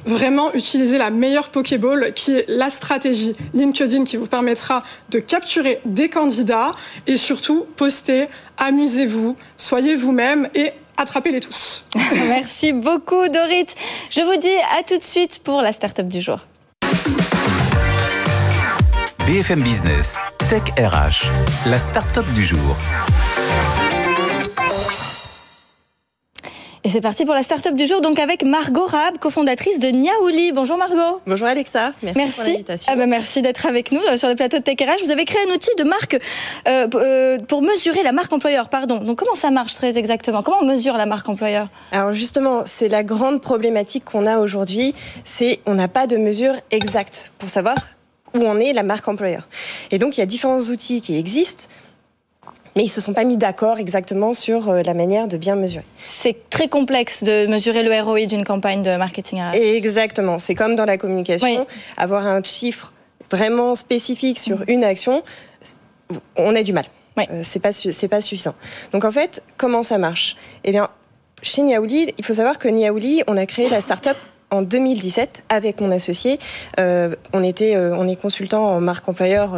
vraiment 0.05 0.53
utiliser 0.53 0.97
la 0.97 1.09
meilleure 1.09 1.49
Pokéball 1.49 2.13
qui 2.13 2.37
est 2.37 2.45
la 2.47 2.69
stratégie 2.69 3.35
LinkedIn 3.53 4.03
qui 4.03 4.17
vous 4.17 4.27
permettra 4.27 4.83
de 5.09 5.19
capturer 5.19 5.81
des 5.85 6.09
candidats 6.09 6.71
et 7.07 7.17
surtout 7.17 7.65
poster, 7.75 8.27
amusez-vous, 8.57 9.35
soyez 9.57 9.95
vous-même 9.95 10.49
et 10.55 10.71
attrapez-les 10.97 11.39
tous. 11.39 11.85
Merci 12.27 12.73
beaucoup 12.73 13.27
Dorit. 13.27 13.67
Je 14.09 14.21
vous 14.21 14.37
dis 14.39 14.47
à 14.77 14.83
tout 14.83 14.97
de 14.97 15.03
suite 15.03 15.39
pour 15.43 15.61
la 15.61 15.71
start-up 15.71 16.07
du 16.07 16.21
jour. 16.21 16.39
BFM 19.25 19.61
Business, 19.61 20.19
Tech 20.49 20.63
RH, 20.77 21.27
la 21.69 21.77
start-up 21.77 22.25
du 22.33 22.43
jour. 22.43 22.75
Et 26.89 26.91
c'est 26.91 27.01
parti 27.01 27.23
pour 27.23 27.35
la 27.35 27.43
start-up 27.43 27.75
du 27.75 27.85
jour, 27.85 28.01
donc 28.01 28.17
avec 28.17 28.41
Margot 28.41 28.87
Rab, 28.87 29.19
cofondatrice 29.19 29.77
de 29.77 29.89
Niaouli. 29.89 30.53
Bonjour 30.53 30.75
Margot. 30.75 31.21
Bonjour 31.27 31.47
Alexa, 31.47 31.91
merci, 32.01 32.17
merci. 32.17 32.39
pour 32.39 32.49
l'invitation. 32.49 32.91
Ah 32.91 32.95
bah 32.95 33.05
merci 33.05 33.43
d'être 33.43 33.67
avec 33.67 33.91
nous 33.91 34.01
euh, 34.09 34.17
sur 34.17 34.27
le 34.27 34.33
plateau 34.33 34.57
de 34.57 34.63
TechRH. 34.63 35.03
Vous 35.05 35.11
avez 35.11 35.25
créé 35.25 35.39
un 35.47 35.53
outil 35.53 35.69
de 35.77 35.83
marque 35.83 36.17
euh, 36.67 36.87
euh, 36.95 37.37
pour 37.47 37.61
mesurer 37.61 38.01
la 38.01 38.11
marque 38.11 38.33
employeur, 38.33 38.69
pardon. 38.69 39.03
Donc 39.03 39.19
comment 39.19 39.35
ça 39.35 39.51
marche 39.51 39.75
très 39.75 39.99
exactement? 39.99 40.41
Comment 40.41 40.57
on 40.61 40.65
mesure 40.65 40.95
la 40.95 41.05
marque 41.05 41.29
employeur? 41.29 41.67
Alors 41.91 42.11
justement, 42.11 42.63
c'est 42.65 42.89
la 42.89 43.03
grande 43.03 43.39
problématique 43.39 44.05
qu'on 44.05 44.25
a 44.25 44.39
aujourd'hui, 44.39 44.95
c'est 45.25 45.59
on 45.67 45.75
n'a 45.75 45.89
pas 45.89 46.07
de 46.07 46.17
mesure 46.17 46.55
exacte 46.71 47.31
pour 47.37 47.49
savoir 47.49 47.75
où 48.33 48.39
on 48.39 48.57
est 48.57 48.73
la 48.73 48.81
marque 48.81 49.07
employeur. 49.07 49.47
Et 49.91 49.99
donc 49.99 50.17
il 50.17 50.21
y 50.21 50.23
a 50.23 50.27
différents 50.27 50.61
outils 50.61 51.01
qui 51.01 51.19
existent 51.19 51.67
mais 52.75 52.83
ils 52.83 52.89
se 52.89 53.01
sont 53.01 53.13
pas 53.13 53.23
mis 53.23 53.37
d'accord 53.37 53.79
exactement 53.79 54.33
sur 54.33 54.69
euh, 54.69 54.81
la 54.81 54.93
manière 54.93 55.27
de 55.27 55.37
bien 55.37 55.55
mesurer. 55.55 55.85
C'est 56.07 56.49
très 56.49 56.67
complexe 56.67 57.23
de 57.23 57.47
mesurer 57.47 57.83
le 57.83 58.01
ROI 58.01 58.25
d'une 58.25 58.45
campagne 58.45 58.83
de 58.83 58.95
marketing. 58.95 59.41
Exactement, 59.53 60.39
c'est 60.39 60.55
comme 60.55 60.75
dans 60.75 60.85
la 60.85 60.97
communication, 60.97 61.65
avoir 61.97 62.27
un 62.27 62.43
chiffre 62.43 62.93
vraiment 63.31 63.75
spécifique 63.75 64.39
sur 64.39 64.63
une 64.67 64.83
action, 64.83 65.23
on 66.35 66.55
a 66.55 66.63
du 66.63 66.73
mal. 66.73 66.85
Oui. 67.17 67.25
Euh, 67.31 67.41
c'est 67.43 67.59
pas 67.59 67.71
c'est 67.71 68.07
pas 68.07 68.21
suffisant. 68.21 68.55
Donc 68.91 69.05
en 69.05 69.11
fait, 69.11 69.43
comment 69.57 69.83
ça 69.83 69.97
marche? 69.97 70.35
Eh 70.63 70.71
bien, 70.71 70.89
chez 71.41 71.61
Niaouli, 71.61 72.13
il 72.17 72.25
faut 72.25 72.33
savoir 72.33 72.59
que 72.59 72.67
Niaouli, 72.67 73.23
on 73.27 73.37
a 73.37 73.45
créé 73.45 73.69
la 73.69 73.81
start-up 73.81 74.17
en 74.51 74.61
2017 74.61 75.43
avec 75.49 75.79
mon 75.81 75.91
associé. 75.91 76.39
Euh, 76.79 77.15
on 77.33 77.43
était, 77.43 77.77
on 77.77 78.07
est 78.07 78.15
consultant 78.15 78.65
en 78.65 78.81
marque 78.81 79.07
employeur 79.07 79.55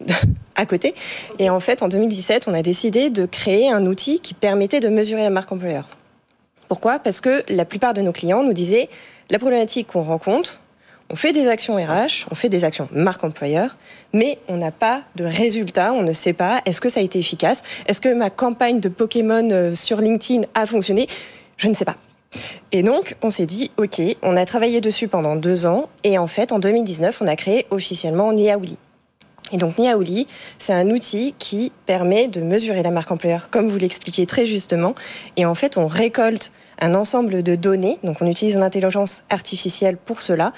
à 0.54 0.66
côté. 0.66 0.94
Et 1.38 1.50
en 1.50 1.60
fait, 1.60 1.82
en 1.82 1.88
2017, 1.88 2.48
on 2.48 2.54
a 2.54 2.62
décidé 2.62 3.10
de 3.10 3.26
créer 3.26 3.70
un 3.70 3.86
outil 3.86 4.20
qui 4.20 4.34
permettait 4.34 4.80
de 4.80 4.88
mesurer 4.88 5.22
la 5.22 5.30
marque 5.30 5.52
employeur. 5.52 5.88
Pourquoi? 6.68 6.98
Parce 6.98 7.20
que 7.20 7.42
la 7.48 7.64
plupart 7.64 7.94
de 7.94 8.00
nos 8.00 8.12
clients 8.12 8.42
nous 8.42 8.52
disaient 8.52 8.88
la 9.30 9.38
problématique 9.38 9.88
qu'on 9.88 10.02
rencontre, 10.02 10.60
on 11.10 11.16
fait 11.16 11.32
des 11.32 11.48
actions 11.48 11.76
RH, 11.76 12.26
on 12.30 12.34
fait 12.34 12.48
des 12.48 12.64
actions 12.64 12.88
marque 12.92 13.24
employeur, 13.24 13.76
mais 14.12 14.38
on 14.48 14.56
n'a 14.56 14.70
pas 14.70 15.02
de 15.16 15.24
résultat, 15.24 15.92
on 15.92 16.02
ne 16.02 16.12
sait 16.12 16.32
pas 16.32 16.62
est-ce 16.64 16.80
que 16.80 16.88
ça 16.88 17.00
a 17.00 17.02
été 17.02 17.18
efficace, 17.18 17.62
est-ce 17.86 18.00
que 18.00 18.12
ma 18.12 18.30
campagne 18.30 18.80
de 18.80 18.88
Pokémon 18.88 19.48
euh, 19.50 19.74
sur 19.74 20.00
LinkedIn 20.00 20.42
a 20.54 20.66
fonctionné, 20.66 21.06
je 21.56 21.68
ne 21.68 21.74
sais 21.74 21.84
pas. 21.84 21.96
Et 22.72 22.82
donc, 22.82 23.16
on 23.22 23.30
s'est 23.30 23.46
dit, 23.46 23.70
OK, 23.76 24.00
on 24.22 24.36
a 24.36 24.44
travaillé 24.44 24.80
dessus 24.80 25.06
pendant 25.06 25.36
deux 25.36 25.66
ans, 25.66 25.88
et 26.02 26.18
en 26.18 26.26
fait, 26.26 26.52
en 26.52 26.58
2019, 26.58 27.18
on 27.20 27.28
a 27.28 27.36
créé 27.36 27.66
officiellement 27.70 28.32
Niaouli. 28.32 28.78
Et 29.52 29.56
donc 29.56 29.78
Niaouli, 29.78 30.26
c'est 30.58 30.72
un 30.72 30.90
outil 30.90 31.34
qui 31.38 31.70
permet 31.86 32.28
de 32.28 32.40
mesurer 32.40 32.82
la 32.82 32.90
marque 32.90 33.10
employeur, 33.10 33.50
comme 33.50 33.68
vous 33.68 33.78
l'expliquiez 33.78 34.26
très 34.26 34.46
justement. 34.46 34.94
Et 35.36 35.44
en 35.44 35.54
fait, 35.54 35.76
on 35.76 35.86
récolte 35.86 36.50
un 36.80 36.94
ensemble 36.94 37.42
de 37.42 37.54
données. 37.54 37.98
Donc 38.02 38.22
on 38.22 38.26
utilise 38.26 38.56
l'intelligence 38.56 39.22
artificielle 39.30 39.96
pour 39.96 40.22
cela. 40.22 40.52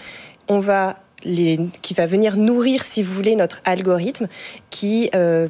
On 0.49 0.61
va 0.61 0.97
les, 1.25 1.59
qui 1.83 1.95
va 1.95 2.07
venir 2.07 2.37
nourrir, 2.37 2.85
si 2.85 3.03
vous 3.03 3.13
voulez, 3.13 3.35
notre 3.35 3.61
algorithme 3.65 4.29
qui 4.71 5.11
euh, 5.15 5.49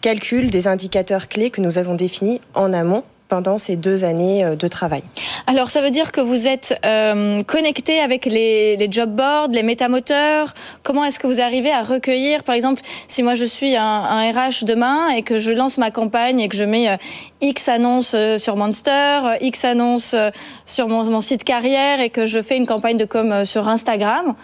calcule 0.00 0.50
des 0.50 0.66
indicateurs 0.66 1.28
clés 1.28 1.50
que 1.50 1.60
nous 1.60 1.78
avons 1.78 1.94
définis 1.94 2.40
en 2.54 2.72
amont 2.72 3.04
pendant 3.28 3.58
ces 3.58 3.76
deux 3.76 4.04
années 4.04 4.44
euh, 4.44 4.56
de 4.56 4.68
travail. 4.68 5.02
Alors 5.46 5.70
ça 5.70 5.80
veut 5.80 5.90
dire 5.90 6.12
que 6.12 6.20
vous 6.20 6.46
êtes 6.46 6.78
euh, 6.84 7.42
connecté 7.44 8.00
avec 8.00 8.26
les, 8.26 8.76
les, 8.76 8.88
job 8.90 9.10
boards, 9.10 9.48
les 9.52 9.62
métamoteurs. 9.62 10.54
Comment 10.82 11.04
est-ce 11.04 11.18
que 11.18 11.26
vous 11.26 11.40
arrivez 11.40 11.70
à 11.70 11.82
recueillir, 11.82 12.44
par 12.44 12.54
exemple, 12.54 12.82
si 13.08 13.22
moi 13.22 13.34
je 13.34 13.44
suis 13.44 13.76
un, 13.76 13.84
un, 13.84 14.32
RH 14.32 14.64
demain 14.64 15.08
et 15.10 15.22
que 15.22 15.38
je 15.38 15.52
lance 15.52 15.78
ma 15.78 15.90
campagne 15.90 16.40
et 16.40 16.48
que 16.48 16.56
je 16.56 16.64
mets 16.64 16.88
euh, 16.88 16.96
X 17.40 17.68
annonces 17.68 18.14
euh, 18.14 18.38
sur 18.38 18.56
Monster, 18.56 19.20
X 19.40 19.64
annonces 19.64 20.14
sur 20.64 20.88
mon, 20.88 21.04
mon, 21.04 21.20
site 21.20 21.44
carrière 21.44 22.00
et 22.00 22.10
que 22.10 22.26
je 22.26 22.40
fais 22.40 22.56
une 22.56 22.66
campagne 22.66 22.96
de 22.96 23.04
com 23.04 23.44
sur 23.44 23.68
Instagram, 23.68 24.34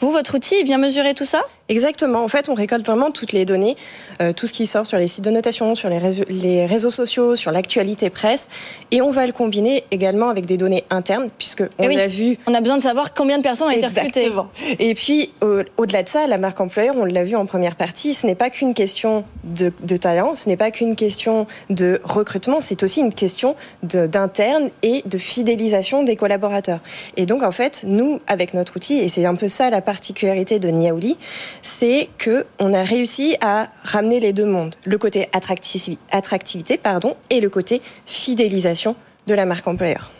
vous, 0.00 0.10
votre 0.10 0.36
outil, 0.36 0.62
vient 0.62 0.78
mesurer 0.78 1.12
tout 1.14 1.26
ça? 1.26 1.42
Exactement. 1.70 2.24
En 2.24 2.28
fait, 2.28 2.48
on 2.48 2.54
récolte 2.54 2.84
vraiment 2.84 3.12
toutes 3.12 3.32
les 3.32 3.44
données, 3.44 3.76
euh, 4.20 4.32
tout 4.32 4.48
ce 4.48 4.52
qui 4.52 4.66
sort 4.66 4.86
sur 4.86 4.98
les 4.98 5.06
sites 5.06 5.24
de 5.24 5.30
notation, 5.30 5.76
sur 5.76 5.88
les 5.88 5.98
réseaux, 5.98 6.24
les 6.28 6.66
réseaux 6.66 6.90
sociaux, 6.90 7.36
sur 7.36 7.52
l'actualité 7.52 8.10
presse, 8.10 8.48
et 8.90 9.00
on 9.00 9.12
va 9.12 9.24
le 9.24 9.32
combiner 9.32 9.84
également 9.92 10.30
avec 10.30 10.46
des 10.46 10.56
données 10.56 10.84
internes, 10.90 11.30
puisque 11.38 11.62
on 11.78 11.88
eh 11.88 11.94
l'a 11.94 12.08
vu. 12.08 12.38
On 12.48 12.54
a 12.54 12.60
besoin 12.60 12.76
de 12.76 12.82
savoir 12.82 13.14
combien 13.14 13.38
de 13.38 13.44
personnes 13.44 13.68
ont 13.68 13.70
été 13.70 13.86
recrutées. 13.86 14.32
Et 14.80 14.94
puis, 14.94 15.32
au-delà 15.76 16.02
de 16.02 16.08
ça, 16.08 16.26
la 16.26 16.38
marque 16.38 16.60
employeur, 16.60 16.96
on 16.98 17.04
l'a 17.04 17.22
vu 17.22 17.36
en 17.36 17.46
première 17.46 17.76
partie, 17.76 18.14
ce 18.14 18.26
n'est 18.26 18.34
pas 18.34 18.50
qu'une 18.50 18.74
question 18.74 19.24
de, 19.44 19.72
de, 19.84 19.96
talent, 19.96 20.34
ce 20.34 20.48
n'est 20.48 20.56
pas 20.56 20.72
qu'une 20.72 20.96
question 20.96 21.46
de 21.70 22.00
recrutement, 22.02 22.60
c'est 22.60 22.82
aussi 22.82 23.00
une 23.00 23.14
question 23.14 23.54
d'interne 23.84 24.70
et 24.82 25.04
de 25.06 25.18
fidélisation 25.18 26.02
des 26.02 26.16
collaborateurs. 26.16 26.80
Et 27.16 27.26
donc, 27.26 27.44
en 27.44 27.52
fait, 27.52 27.84
nous, 27.86 28.20
avec 28.26 28.54
notre 28.54 28.76
outil, 28.76 28.98
et 28.98 29.08
c'est 29.08 29.24
un 29.24 29.36
peu 29.36 29.46
ça 29.46 29.70
la 29.70 29.80
particularité 29.80 30.58
de 30.58 30.68
Niaouli, 30.68 31.16
c'est 31.62 32.08
que 32.18 32.46
on 32.58 32.72
a 32.74 32.82
réussi 32.82 33.36
à 33.40 33.68
ramener 33.82 34.20
les 34.20 34.32
deux 34.32 34.44
mondes, 34.44 34.76
le 34.84 34.98
côté 34.98 35.28
attractivité 35.32 36.78
pardon, 36.78 37.16
et 37.30 37.40
le 37.40 37.50
côté 37.50 37.82
fidélisation 38.06 38.96
de 39.26 39.34
la 39.34 39.46
marque 39.46 39.66
employeur. 39.66 40.10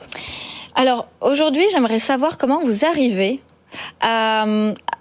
Alors 0.75 1.09
aujourd'hui, 1.21 1.65
j'aimerais 1.73 1.99
savoir 1.99 2.39
comment 2.39 2.61
vous 2.61 2.85
arrivez 2.85 3.41
à, 4.01 4.45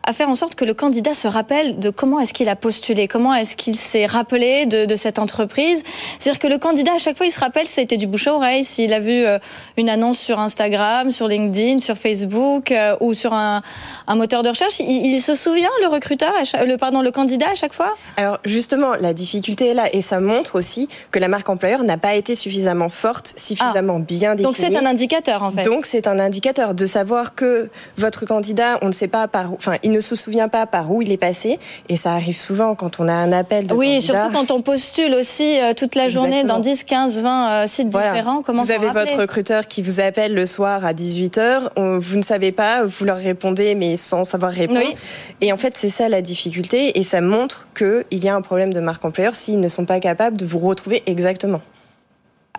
à 0.09 0.13
faire 0.13 0.27
en 0.27 0.33
sorte 0.33 0.55
que 0.55 0.65
le 0.65 0.73
candidat 0.73 1.13
se 1.13 1.27
rappelle 1.27 1.77
de 1.77 1.91
comment 1.91 2.19
est-ce 2.19 2.33
qu'il 2.33 2.49
a 2.49 2.55
postulé, 2.55 3.07
comment 3.07 3.35
est-ce 3.35 3.55
qu'il 3.55 3.75
s'est 3.75 4.07
rappelé 4.07 4.65
de, 4.65 4.85
de, 4.85 4.95
cette 4.95 5.19
entreprise. 5.19 5.83
C'est-à-dire 6.17 6.39
que 6.39 6.47
le 6.47 6.57
candidat, 6.57 6.93
à 6.95 6.97
chaque 6.97 7.15
fois, 7.15 7.27
il 7.27 7.31
se 7.31 7.39
rappelle 7.39 7.67
c'était 7.67 7.95
du 7.95 8.07
bouche 8.07 8.27
à 8.27 8.33
oreille, 8.33 8.63
s'il 8.63 8.91
a 8.91 8.99
vu 8.99 9.23
euh, 9.23 9.37
une 9.77 9.87
annonce 9.87 10.17
sur 10.17 10.39
Instagram, 10.39 11.11
sur 11.11 11.27
LinkedIn, 11.27 11.77
sur 11.77 11.95
Facebook 11.95 12.71
euh, 12.71 12.95
ou 13.01 13.13
sur 13.13 13.35
un, 13.35 13.61
un, 14.07 14.15
moteur 14.15 14.41
de 14.41 14.49
recherche. 14.49 14.79
Il, 14.79 15.13
il, 15.13 15.21
se 15.21 15.35
souvient, 15.35 15.69
le 15.81 15.87
recruteur, 15.87 16.33
le, 16.65 16.75
pardon, 16.77 17.03
le 17.03 17.11
candidat 17.11 17.51
à 17.51 17.55
chaque 17.55 17.73
fois? 17.73 17.95
Alors 18.17 18.39
justement, 18.45 18.95
la 18.99 19.13
difficulté 19.13 19.67
est 19.67 19.73
là 19.75 19.93
et 19.93 20.01
ça 20.01 20.19
montre 20.19 20.55
aussi 20.55 20.89
que 21.11 21.19
la 21.19 21.27
marque 21.27 21.47
employeur 21.49 21.83
n'a 21.83 21.97
pas 21.97 22.15
été 22.15 22.33
suffisamment 22.33 22.89
forte, 22.89 23.35
suffisamment 23.37 23.97
ah. 23.99 24.05
bien 24.07 24.33
définie. 24.33 24.43
Donc 24.43 24.57
c'est 24.57 24.75
un 24.75 24.87
indicateur 24.87 25.43
en 25.43 25.51
fait. 25.51 25.61
Donc 25.61 25.85
c'est 25.85 26.07
un 26.07 26.17
indicateur 26.17 26.73
de 26.73 26.87
savoir 26.87 27.35
que 27.35 27.69
votre 27.95 28.25
candidat, 28.25 28.79
on 28.81 28.87
ne 28.87 28.91
sait 28.91 29.07
pas 29.07 29.27
par, 29.27 29.53
enfin, 29.53 29.75
il 29.83 29.91
ne 29.91 29.98
ne 29.99 30.03
se 30.03 30.15
souvient 30.15 30.47
pas 30.49 30.65
par 30.65 30.91
où 30.91 31.01
il 31.01 31.11
est 31.11 31.17
passé. 31.17 31.59
Et 31.89 31.95
ça 31.95 32.13
arrive 32.13 32.39
souvent 32.39 32.75
quand 32.75 32.99
on 32.99 33.07
a 33.07 33.13
un 33.13 33.31
appel 33.31 33.67
de 33.67 33.73
Oui, 33.73 33.95
candidat. 33.95 34.01
surtout 34.01 34.33
quand 34.33 34.51
on 34.51 34.61
postule 34.61 35.13
aussi 35.13 35.59
euh, 35.59 35.73
toute 35.73 35.95
la 35.95 36.07
journée 36.07 36.41
Exactement. 36.41 36.59
dans 36.59 36.69
10, 36.69 36.83
15, 36.83 37.19
20 37.19 37.51
euh, 37.51 37.67
sites 37.67 37.89
voilà. 37.91 38.11
différents. 38.11 38.41
Comment 38.41 38.63
vous 38.63 38.71
avez 38.71 38.89
votre 38.89 39.17
recruteur 39.17 39.67
qui 39.67 39.81
vous 39.81 39.99
appelle 39.99 40.33
le 40.33 40.45
soir 40.45 40.85
à 40.85 40.93
18h. 40.93 41.69
On, 41.75 41.99
vous 41.99 42.17
ne 42.17 42.21
savez 42.21 42.51
pas, 42.51 42.85
vous 42.85 43.05
leur 43.05 43.17
répondez, 43.17 43.75
mais 43.75 43.97
sans 43.97 44.23
savoir 44.23 44.51
répondre. 44.51 44.79
Oui. 44.83 44.95
Et 45.41 45.51
en 45.53 45.57
fait, 45.57 45.73
c'est 45.77 45.89
ça 45.89 46.09
la 46.09 46.21
difficulté. 46.21 46.97
Et 46.99 47.03
ça 47.03 47.21
montre 47.21 47.67
qu'il 47.77 48.23
y 48.23 48.29
a 48.29 48.35
un 48.35 48.41
problème 48.41 48.73
de 48.73 48.79
marque 48.79 49.03
employeur 49.05 49.35
s'ils 49.35 49.59
ne 49.59 49.67
sont 49.67 49.85
pas 49.85 49.99
capables 49.99 50.37
de 50.37 50.45
vous 50.45 50.59
retrouver 50.59 51.03
exactement. 51.05 51.61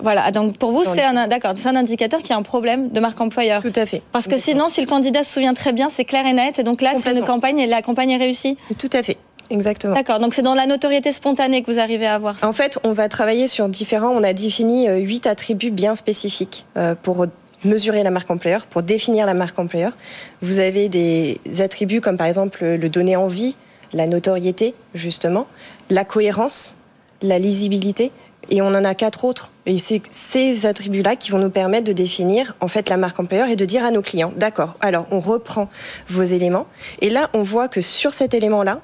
Voilà, 0.03 0.31
donc 0.31 0.57
pour 0.59 0.71
vous, 0.71 0.85
c'est 0.85 1.03
un, 1.03 1.29
d'accord, 1.29 1.53
c'est 1.57 1.69
un 1.69 1.77
indicateur 1.77 2.23
qui 2.23 2.33
a 2.33 2.37
un 2.37 2.43
problème 2.43 2.89
de 2.91 3.01
marque 3.01 3.21
employeur. 3.21 3.63
Tout 3.63 3.73
à 3.77 3.87
fait. 3.87 4.03
Parce 4.13 4.27
que 4.27 4.37
sinon, 4.37 4.69
si 4.69 4.81
le 4.81 4.87
candidat 4.87 5.23
se 5.23 5.33
souvient 5.33 5.55
très 5.55 5.73
bien, 5.73 5.89
c'est 5.91 6.05
clair 6.05 6.27
et 6.27 6.33
net. 6.33 6.59
Et 6.59 6.63
donc 6.63 6.83
là, 6.83 6.93
c'est 6.97 7.13
une 7.13 7.25
campagne 7.25 7.59
et 7.59 7.67
la 7.67 7.83
campagne 7.83 8.11
est 8.11 8.17
réussie. 8.17 8.57
Tout 8.79 8.91
à 8.93 9.03
fait. 9.03 9.17
Exactement. 9.51 9.95
D'accord, 9.95 10.21
donc 10.21 10.33
c'est 10.33 10.43
dans 10.43 10.55
la 10.55 10.67
notoriété 10.67 11.11
spontanée 11.11 11.63
que 11.63 11.73
vous 11.73 11.81
arrivez 11.81 12.07
à 12.07 12.15
avoir 12.15 12.39
ça. 12.39 12.49
En 12.49 12.53
fait, 12.53 12.79
on 12.85 12.93
va 12.93 13.09
travailler 13.09 13.49
sur 13.49 13.69
différents, 13.69 14.11
on 14.11 14.23
a 14.23 14.33
défini 14.33 14.89
euh, 14.89 14.99
huit 14.99 15.27
attributs 15.27 15.73
bien 15.73 15.97
spécifiques 15.97 16.67
euh, 16.77 16.95
pour 16.95 17.27
mesurer 17.65 18.05
la 18.05 18.13
marque 18.13 18.31
employeur, 18.31 18.67
pour 18.67 18.83
définir 18.83 19.27
la 19.27 19.35
marque 19.35 19.59
employeur. 19.59 19.93
Vous 20.41 20.61
avez 20.61 20.89
des 20.89 21.41
attributs 21.59 22.01
comme 22.01 22.17
par 22.17 22.29
exemple 22.29 22.65
le 22.65 22.89
donner 22.89 23.17
envie, 23.17 23.57
la 23.93 24.07
notoriété, 24.07 24.75
justement, 24.95 25.47
la 25.91 26.05
cohérence, 26.05 26.77
la 27.23 27.39
lisibilité, 27.39 28.13
et 28.49 28.63
on 28.63 28.69
en 28.69 28.85
a 28.85 28.95
quatre 28.95 29.25
autres. 29.25 29.53
Et 29.67 29.79
c'est 29.79 30.03
ces 30.11 30.67
attributs-là 30.67 31.17
qui 31.17 31.31
vont 31.31 31.39
nous 31.39 31.51
permettre 31.51 31.85
de 31.85 31.93
définir 31.93 32.57
en 32.61 32.69
fait 32.69 32.89
la 32.89 32.97
marque 32.97 33.21
employeur 33.21 33.49
et 33.49 33.57
de 33.57 33.65
dire 33.65 33.85
à 33.85 33.91
nos 33.91 34.03
clients, 34.03 34.33
d'accord, 34.37 34.77
alors 34.81 35.07
on 35.11 35.21
reprend 35.21 35.69
vos 36.09 36.23
éléments. 36.23 36.67
Et 37.01 37.11
là, 37.11 37.31
on 37.35 37.43
voit 37.43 37.69
que 37.69 37.81
sur 37.81 38.13
cet 38.13 38.35
élément-là, 38.35 38.81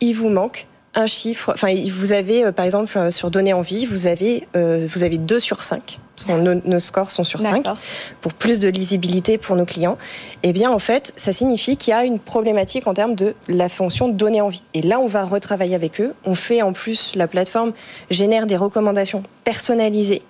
il 0.00 0.14
vous 0.14 0.28
manque 0.28 0.66
un 0.94 1.06
chiffre. 1.06 1.52
Enfin, 1.54 1.74
vous 1.92 2.12
avez, 2.12 2.44
euh, 2.44 2.52
par 2.52 2.64
exemple, 2.64 2.96
euh, 2.96 3.10
sur 3.10 3.30
donner 3.30 3.52
envie, 3.52 3.86
vous 3.86 4.06
avez, 4.06 4.48
euh, 4.56 4.86
vous 4.90 5.04
avez 5.04 5.18
2 5.18 5.38
sur 5.38 5.62
5. 5.62 5.98
Nos, 6.28 6.54
nos, 6.54 6.78
scores 6.78 7.10
sont 7.10 7.24
sur 7.24 7.42
5 7.42 7.66
pour 8.20 8.32
plus 8.32 8.58
de 8.58 8.68
lisibilité 8.68 9.38
pour 9.38 9.56
nos 9.56 9.64
clients. 9.64 9.98
Eh 10.42 10.52
bien, 10.52 10.70
en 10.70 10.78
fait, 10.78 11.12
ça 11.16 11.32
signifie 11.32 11.76
qu'il 11.76 11.92
y 11.92 11.94
a 11.94 12.04
une 12.04 12.18
problématique 12.18 12.86
en 12.86 12.94
termes 12.94 13.14
de 13.14 13.34
la 13.48 13.68
fonction 13.68 14.08
donner 14.08 14.40
envie. 14.40 14.62
Et 14.74 14.82
là, 14.82 15.00
on 15.00 15.06
va 15.06 15.24
retravailler 15.24 15.74
avec 15.74 16.00
eux. 16.00 16.14
On 16.24 16.34
fait 16.34 16.62
en 16.62 16.72
plus, 16.72 17.14
la 17.14 17.26
plateforme 17.26 17.72
génère 18.10 18.46
des 18.46 18.56
recommandations 18.56 19.22
personnalisées 19.44 20.22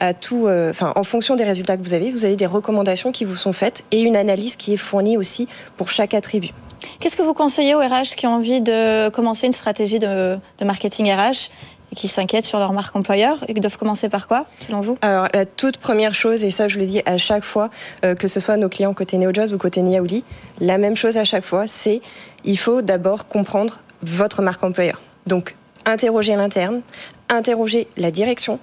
à 0.00 0.14
tout, 0.14 0.46
euh, 0.46 0.70
enfin, 0.70 0.92
en 0.96 1.04
fonction 1.04 1.36
des 1.36 1.44
résultats 1.44 1.76
que 1.76 1.82
vous 1.82 1.94
avez, 1.94 2.10
vous 2.10 2.24
avez 2.24 2.36
des 2.36 2.46
recommandations 2.46 3.12
qui 3.12 3.24
vous 3.24 3.36
sont 3.36 3.52
faites 3.52 3.84
et 3.90 4.00
une 4.00 4.16
analyse 4.16 4.56
qui 4.56 4.72
est 4.72 4.78
fournie 4.78 5.16
aussi 5.16 5.48
pour 5.76 5.90
chaque 5.90 6.14
attribut. 6.14 6.52
Qu'est-ce 7.00 7.16
que 7.16 7.22
vous 7.22 7.34
conseillez 7.34 7.74
aux 7.74 7.80
RH 7.80 8.16
qui 8.16 8.26
ont 8.26 8.34
envie 8.34 8.60
de 8.60 9.08
commencer 9.10 9.46
une 9.46 9.52
stratégie 9.52 9.98
de, 9.98 10.38
de 10.58 10.64
marketing 10.64 11.12
RH? 11.12 11.50
Qui 11.94 12.08
s'inquiètent 12.08 12.44
sur 12.44 12.58
leur 12.58 12.72
marque 12.72 12.94
employeur 12.96 13.38
et 13.48 13.54
qui 13.54 13.60
doivent 13.60 13.78
commencer 13.78 14.08
par 14.08 14.28
quoi, 14.28 14.44
selon 14.60 14.80
vous? 14.80 14.96
Alors, 15.02 15.28
la 15.32 15.46
toute 15.46 15.78
première 15.78 16.14
chose, 16.14 16.44
et 16.44 16.50
ça 16.50 16.68
je 16.68 16.78
le 16.78 16.86
dis 16.86 17.02
à 17.06 17.18
chaque 17.18 17.44
fois, 17.44 17.70
euh, 18.04 18.14
que 18.14 18.28
ce 18.28 18.40
soit 18.40 18.56
nos 18.56 18.68
clients 18.68 18.94
côté 18.94 19.18
NeoJobs 19.18 19.52
ou 19.52 19.58
côté 19.58 19.82
Niaouli, 19.82 20.24
la 20.60 20.78
même 20.78 20.96
chose 20.96 21.16
à 21.16 21.24
chaque 21.24 21.44
fois, 21.44 21.66
c'est 21.66 22.00
il 22.44 22.58
faut 22.58 22.82
d'abord 22.82 23.26
comprendre 23.26 23.80
votre 24.02 24.42
marque 24.42 24.62
employeur. 24.62 25.00
Donc, 25.26 25.56
interroger 25.86 26.36
l'interne, 26.36 26.82
interroger 27.28 27.88
la 27.96 28.10
direction 28.10 28.58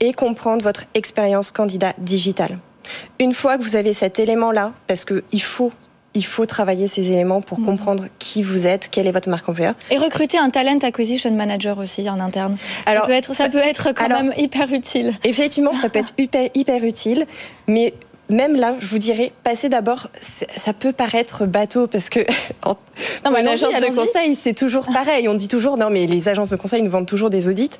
et 0.00 0.12
comprendre 0.12 0.62
votre 0.62 0.84
expérience 0.94 1.50
candidat 1.50 1.92
digitale. 1.98 2.58
Une 3.18 3.34
fois 3.34 3.58
que 3.58 3.62
vous 3.62 3.76
avez 3.76 3.92
cet 3.92 4.18
élément-là, 4.18 4.72
parce 4.86 5.04
qu'il 5.04 5.42
faut 5.42 5.72
il 6.16 6.24
faut 6.24 6.46
travailler 6.46 6.88
ces 6.88 7.12
éléments 7.12 7.42
pour 7.42 7.60
mhm. 7.60 7.66
comprendre 7.66 8.04
qui 8.18 8.42
vous 8.42 8.66
êtes, 8.66 8.88
quelle 8.90 9.06
est 9.06 9.12
votre 9.12 9.28
marque 9.28 9.48
employeur. 9.48 9.74
Et 9.90 9.98
recruter 9.98 10.38
un 10.38 10.50
talent 10.50 10.78
acquisition 10.82 11.30
manager 11.32 11.78
aussi 11.78 12.08
en 12.08 12.18
interne. 12.18 12.56
Alors, 12.86 13.02
ça 13.02 13.06
peut 13.06 13.12
être, 13.12 13.34
ça, 13.34 13.48
peut 13.48 13.58
être 13.58 13.92
quand 13.92 14.08
même 14.08 14.32
hyper 14.36 14.72
utile. 14.72 15.12
Effectivement, 15.24 15.74
ça 15.74 15.88
peut 15.90 15.98
être 16.00 16.14
hyper, 16.18 16.48
hyper 16.54 16.82
utile, 16.82 17.26
mais 17.68 17.92
même 18.28 18.56
là, 18.56 18.74
je 18.80 18.86
vous 18.86 18.98
dirais, 18.98 19.32
passer 19.44 19.68
d'abord, 19.68 20.08
ça 20.20 20.72
peut 20.72 20.92
paraître 20.92 21.46
bateau 21.46 21.86
parce 21.86 22.08
que 22.08 22.20
en, 22.64 22.76
non, 23.24 23.36
une 23.36 23.46
agence 23.46 23.74
de 23.74 23.94
conseil, 23.94 24.36
c'est 24.40 24.54
toujours 24.54 24.86
pareil. 24.86 25.28
On 25.28 25.34
dit 25.34 25.48
toujours, 25.48 25.76
non, 25.76 25.90
mais 25.90 26.06
les 26.06 26.28
agences 26.28 26.50
de 26.50 26.56
conseil 26.56 26.82
nous 26.82 26.90
vendent 26.90 27.06
toujours 27.06 27.30
des 27.30 27.48
audits. 27.48 27.70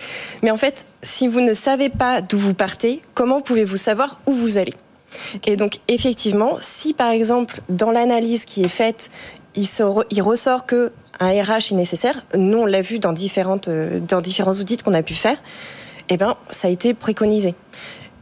Mais 0.42 0.50
en 0.50 0.56
fait, 0.56 0.84
si 1.02 1.26
vous 1.26 1.40
ne 1.40 1.54
savez 1.54 1.88
pas 1.88 2.20
d'où 2.20 2.38
vous 2.38 2.54
partez, 2.54 3.00
comment 3.14 3.40
pouvez-vous 3.40 3.76
savoir 3.78 4.20
où 4.26 4.34
vous 4.34 4.58
allez? 4.58 4.74
Et 5.46 5.56
donc, 5.56 5.78
effectivement, 5.88 6.56
si 6.60 6.94
par 6.94 7.10
exemple, 7.10 7.60
dans 7.68 7.90
l'analyse 7.90 8.44
qui 8.44 8.62
est 8.62 8.68
faite, 8.68 9.10
il, 9.54 9.66
il 10.10 10.22
ressort 10.22 10.66
que 10.66 10.92
un 11.20 11.30
RH 11.30 11.72
est 11.72 11.76
nécessaire, 11.76 12.24
nous 12.34 12.58
on 12.58 12.66
l'a 12.66 12.82
vu 12.82 12.98
dans, 12.98 13.12
différentes, 13.12 13.68
euh, 13.68 14.00
dans 14.00 14.20
différents 14.20 14.52
audits 14.52 14.76
qu'on 14.76 14.94
a 14.94 15.02
pu 15.02 15.14
faire, 15.14 15.38
eh 16.08 16.16
ben, 16.16 16.36
ça 16.50 16.68
a 16.68 16.70
été 16.70 16.94
préconisé. 16.94 17.54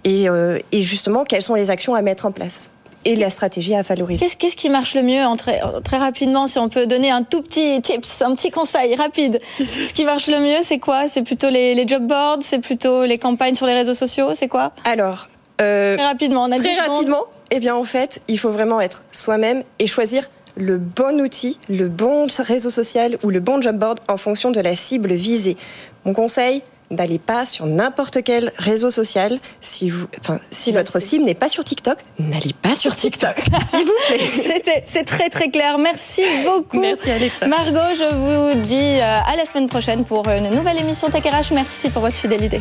Et, 0.05 0.29
euh, 0.29 0.59
et, 0.71 0.83
justement, 0.83 1.25
quelles 1.25 1.43
sont 1.43 1.55
les 1.55 1.71
actions 1.71 1.95
à 1.95 2.03
mettre 2.03 2.27
en 2.27 2.33
place 2.33 2.71
et 3.07 3.17
la 3.17 3.29
stratégie 3.29 3.75
à 3.75 3.83
valoriser. 3.83 4.27
Qu'est-ce 4.39 4.57
qui 4.57 4.71
marche 4.71 4.95
le 4.95 5.03
mieux 5.03 5.23
très, 5.37 5.61
très 5.83 5.99
rapidement, 5.99 6.47
si 6.47 6.59
on 6.59 6.71
peut 6.71 6.87
donner 6.87 7.11
un 7.11 7.23
tout 7.23 7.43
petit 7.43 7.81
tips, 7.83 8.23
un 8.23 8.35
petit 8.35 8.51
conseil 8.51 8.95
rapide? 8.95 9.41
Ce 9.59 9.93
qui 9.93 10.05
marche 10.05 10.27
le 10.29 10.41
mieux, 10.41 10.63
c'est 10.63 10.79
quoi? 10.79 11.07
C'est 11.09 11.23
plutôt 11.23 11.51
les, 11.51 11.75
les 11.75 11.87
job 11.87 12.07
boards 12.07 12.39
C'est 12.41 12.61
plutôt 12.61 13.05
les 13.05 13.19
campagnes 13.19 13.57
sur 13.57 13.67
les 13.67 13.75
réseaux 13.75 13.93
sociaux 13.93 14.31
C'est 14.35 14.49
quoi? 14.49 14.73
Alors, 14.85 15.29
euh, 15.61 15.97
très 15.97 16.07
rapidement, 16.07 16.45
on 16.45 16.53
a 16.53 16.57
Très 16.57 16.79
rapidement, 16.81 17.25
eh 17.51 17.61
bien 17.61 17.75
en 17.75 17.85
fait, 17.85 18.21
il 18.29 18.39
faut 18.39 18.51
vraiment 18.51 18.81
être 18.81 19.05
soi-même 19.13 19.63
et 19.79 19.87
choisir 19.87 20.29
le 20.57 20.79
bon 20.79 21.21
outil, 21.21 21.59
le 21.69 21.89
bon 21.89 22.27
réseau 22.39 22.71
social 22.71 23.19
ou 23.23 23.31
le 23.31 23.41
bon 23.41 23.61
job 23.61 23.77
board 23.77 24.01
en 24.09 24.17
fonction 24.17 24.51
de 24.51 24.61
la 24.61 24.77
cible 24.77 25.13
visée. 25.13 25.57
Mon 26.05 26.13
conseil, 26.13 26.63
n'allez 26.91 27.19
pas 27.19 27.45
sur 27.45 27.67
n'importe 27.67 28.23
quel 28.23 28.53
réseau 28.57 28.91
social. 28.91 29.41
Si, 29.61 29.91
vous, 29.91 30.07
enfin, 30.21 30.39
si 30.51 30.73
votre 30.73 31.01
cible 31.01 31.25
n'est 31.25 31.35
pas 31.35 31.49
sur 31.49 31.65
TikTok, 31.65 31.99
n'allez 32.19 32.53
pas 32.61 32.75
sur 32.75 32.95
TikTok, 32.95 33.37
s'il 33.69 33.85
vous 33.85 33.93
plaît. 34.07 34.83
C'est 34.87 35.05
très 35.05 35.29
très 35.29 35.51
clair. 35.51 35.79
Merci 35.79 36.23
beaucoup. 36.45 36.79
Merci 36.79 37.11
Alexa. 37.11 37.47
Margot, 37.47 37.95
je 37.95 38.15
vous 38.15 38.61
dis 38.61 38.99
euh, 39.01 39.19
à 39.27 39.37
la 39.37 39.45
semaine 39.45 39.69
prochaine 39.69 40.05
pour 40.05 40.29
une 40.29 40.51
nouvelle 40.51 40.81
émission 40.81 41.11
Tech 41.11 41.25
RH. 41.25 41.53
Merci 41.53 41.91
pour 41.91 42.03
votre 42.03 42.17
fidélité. 42.17 42.61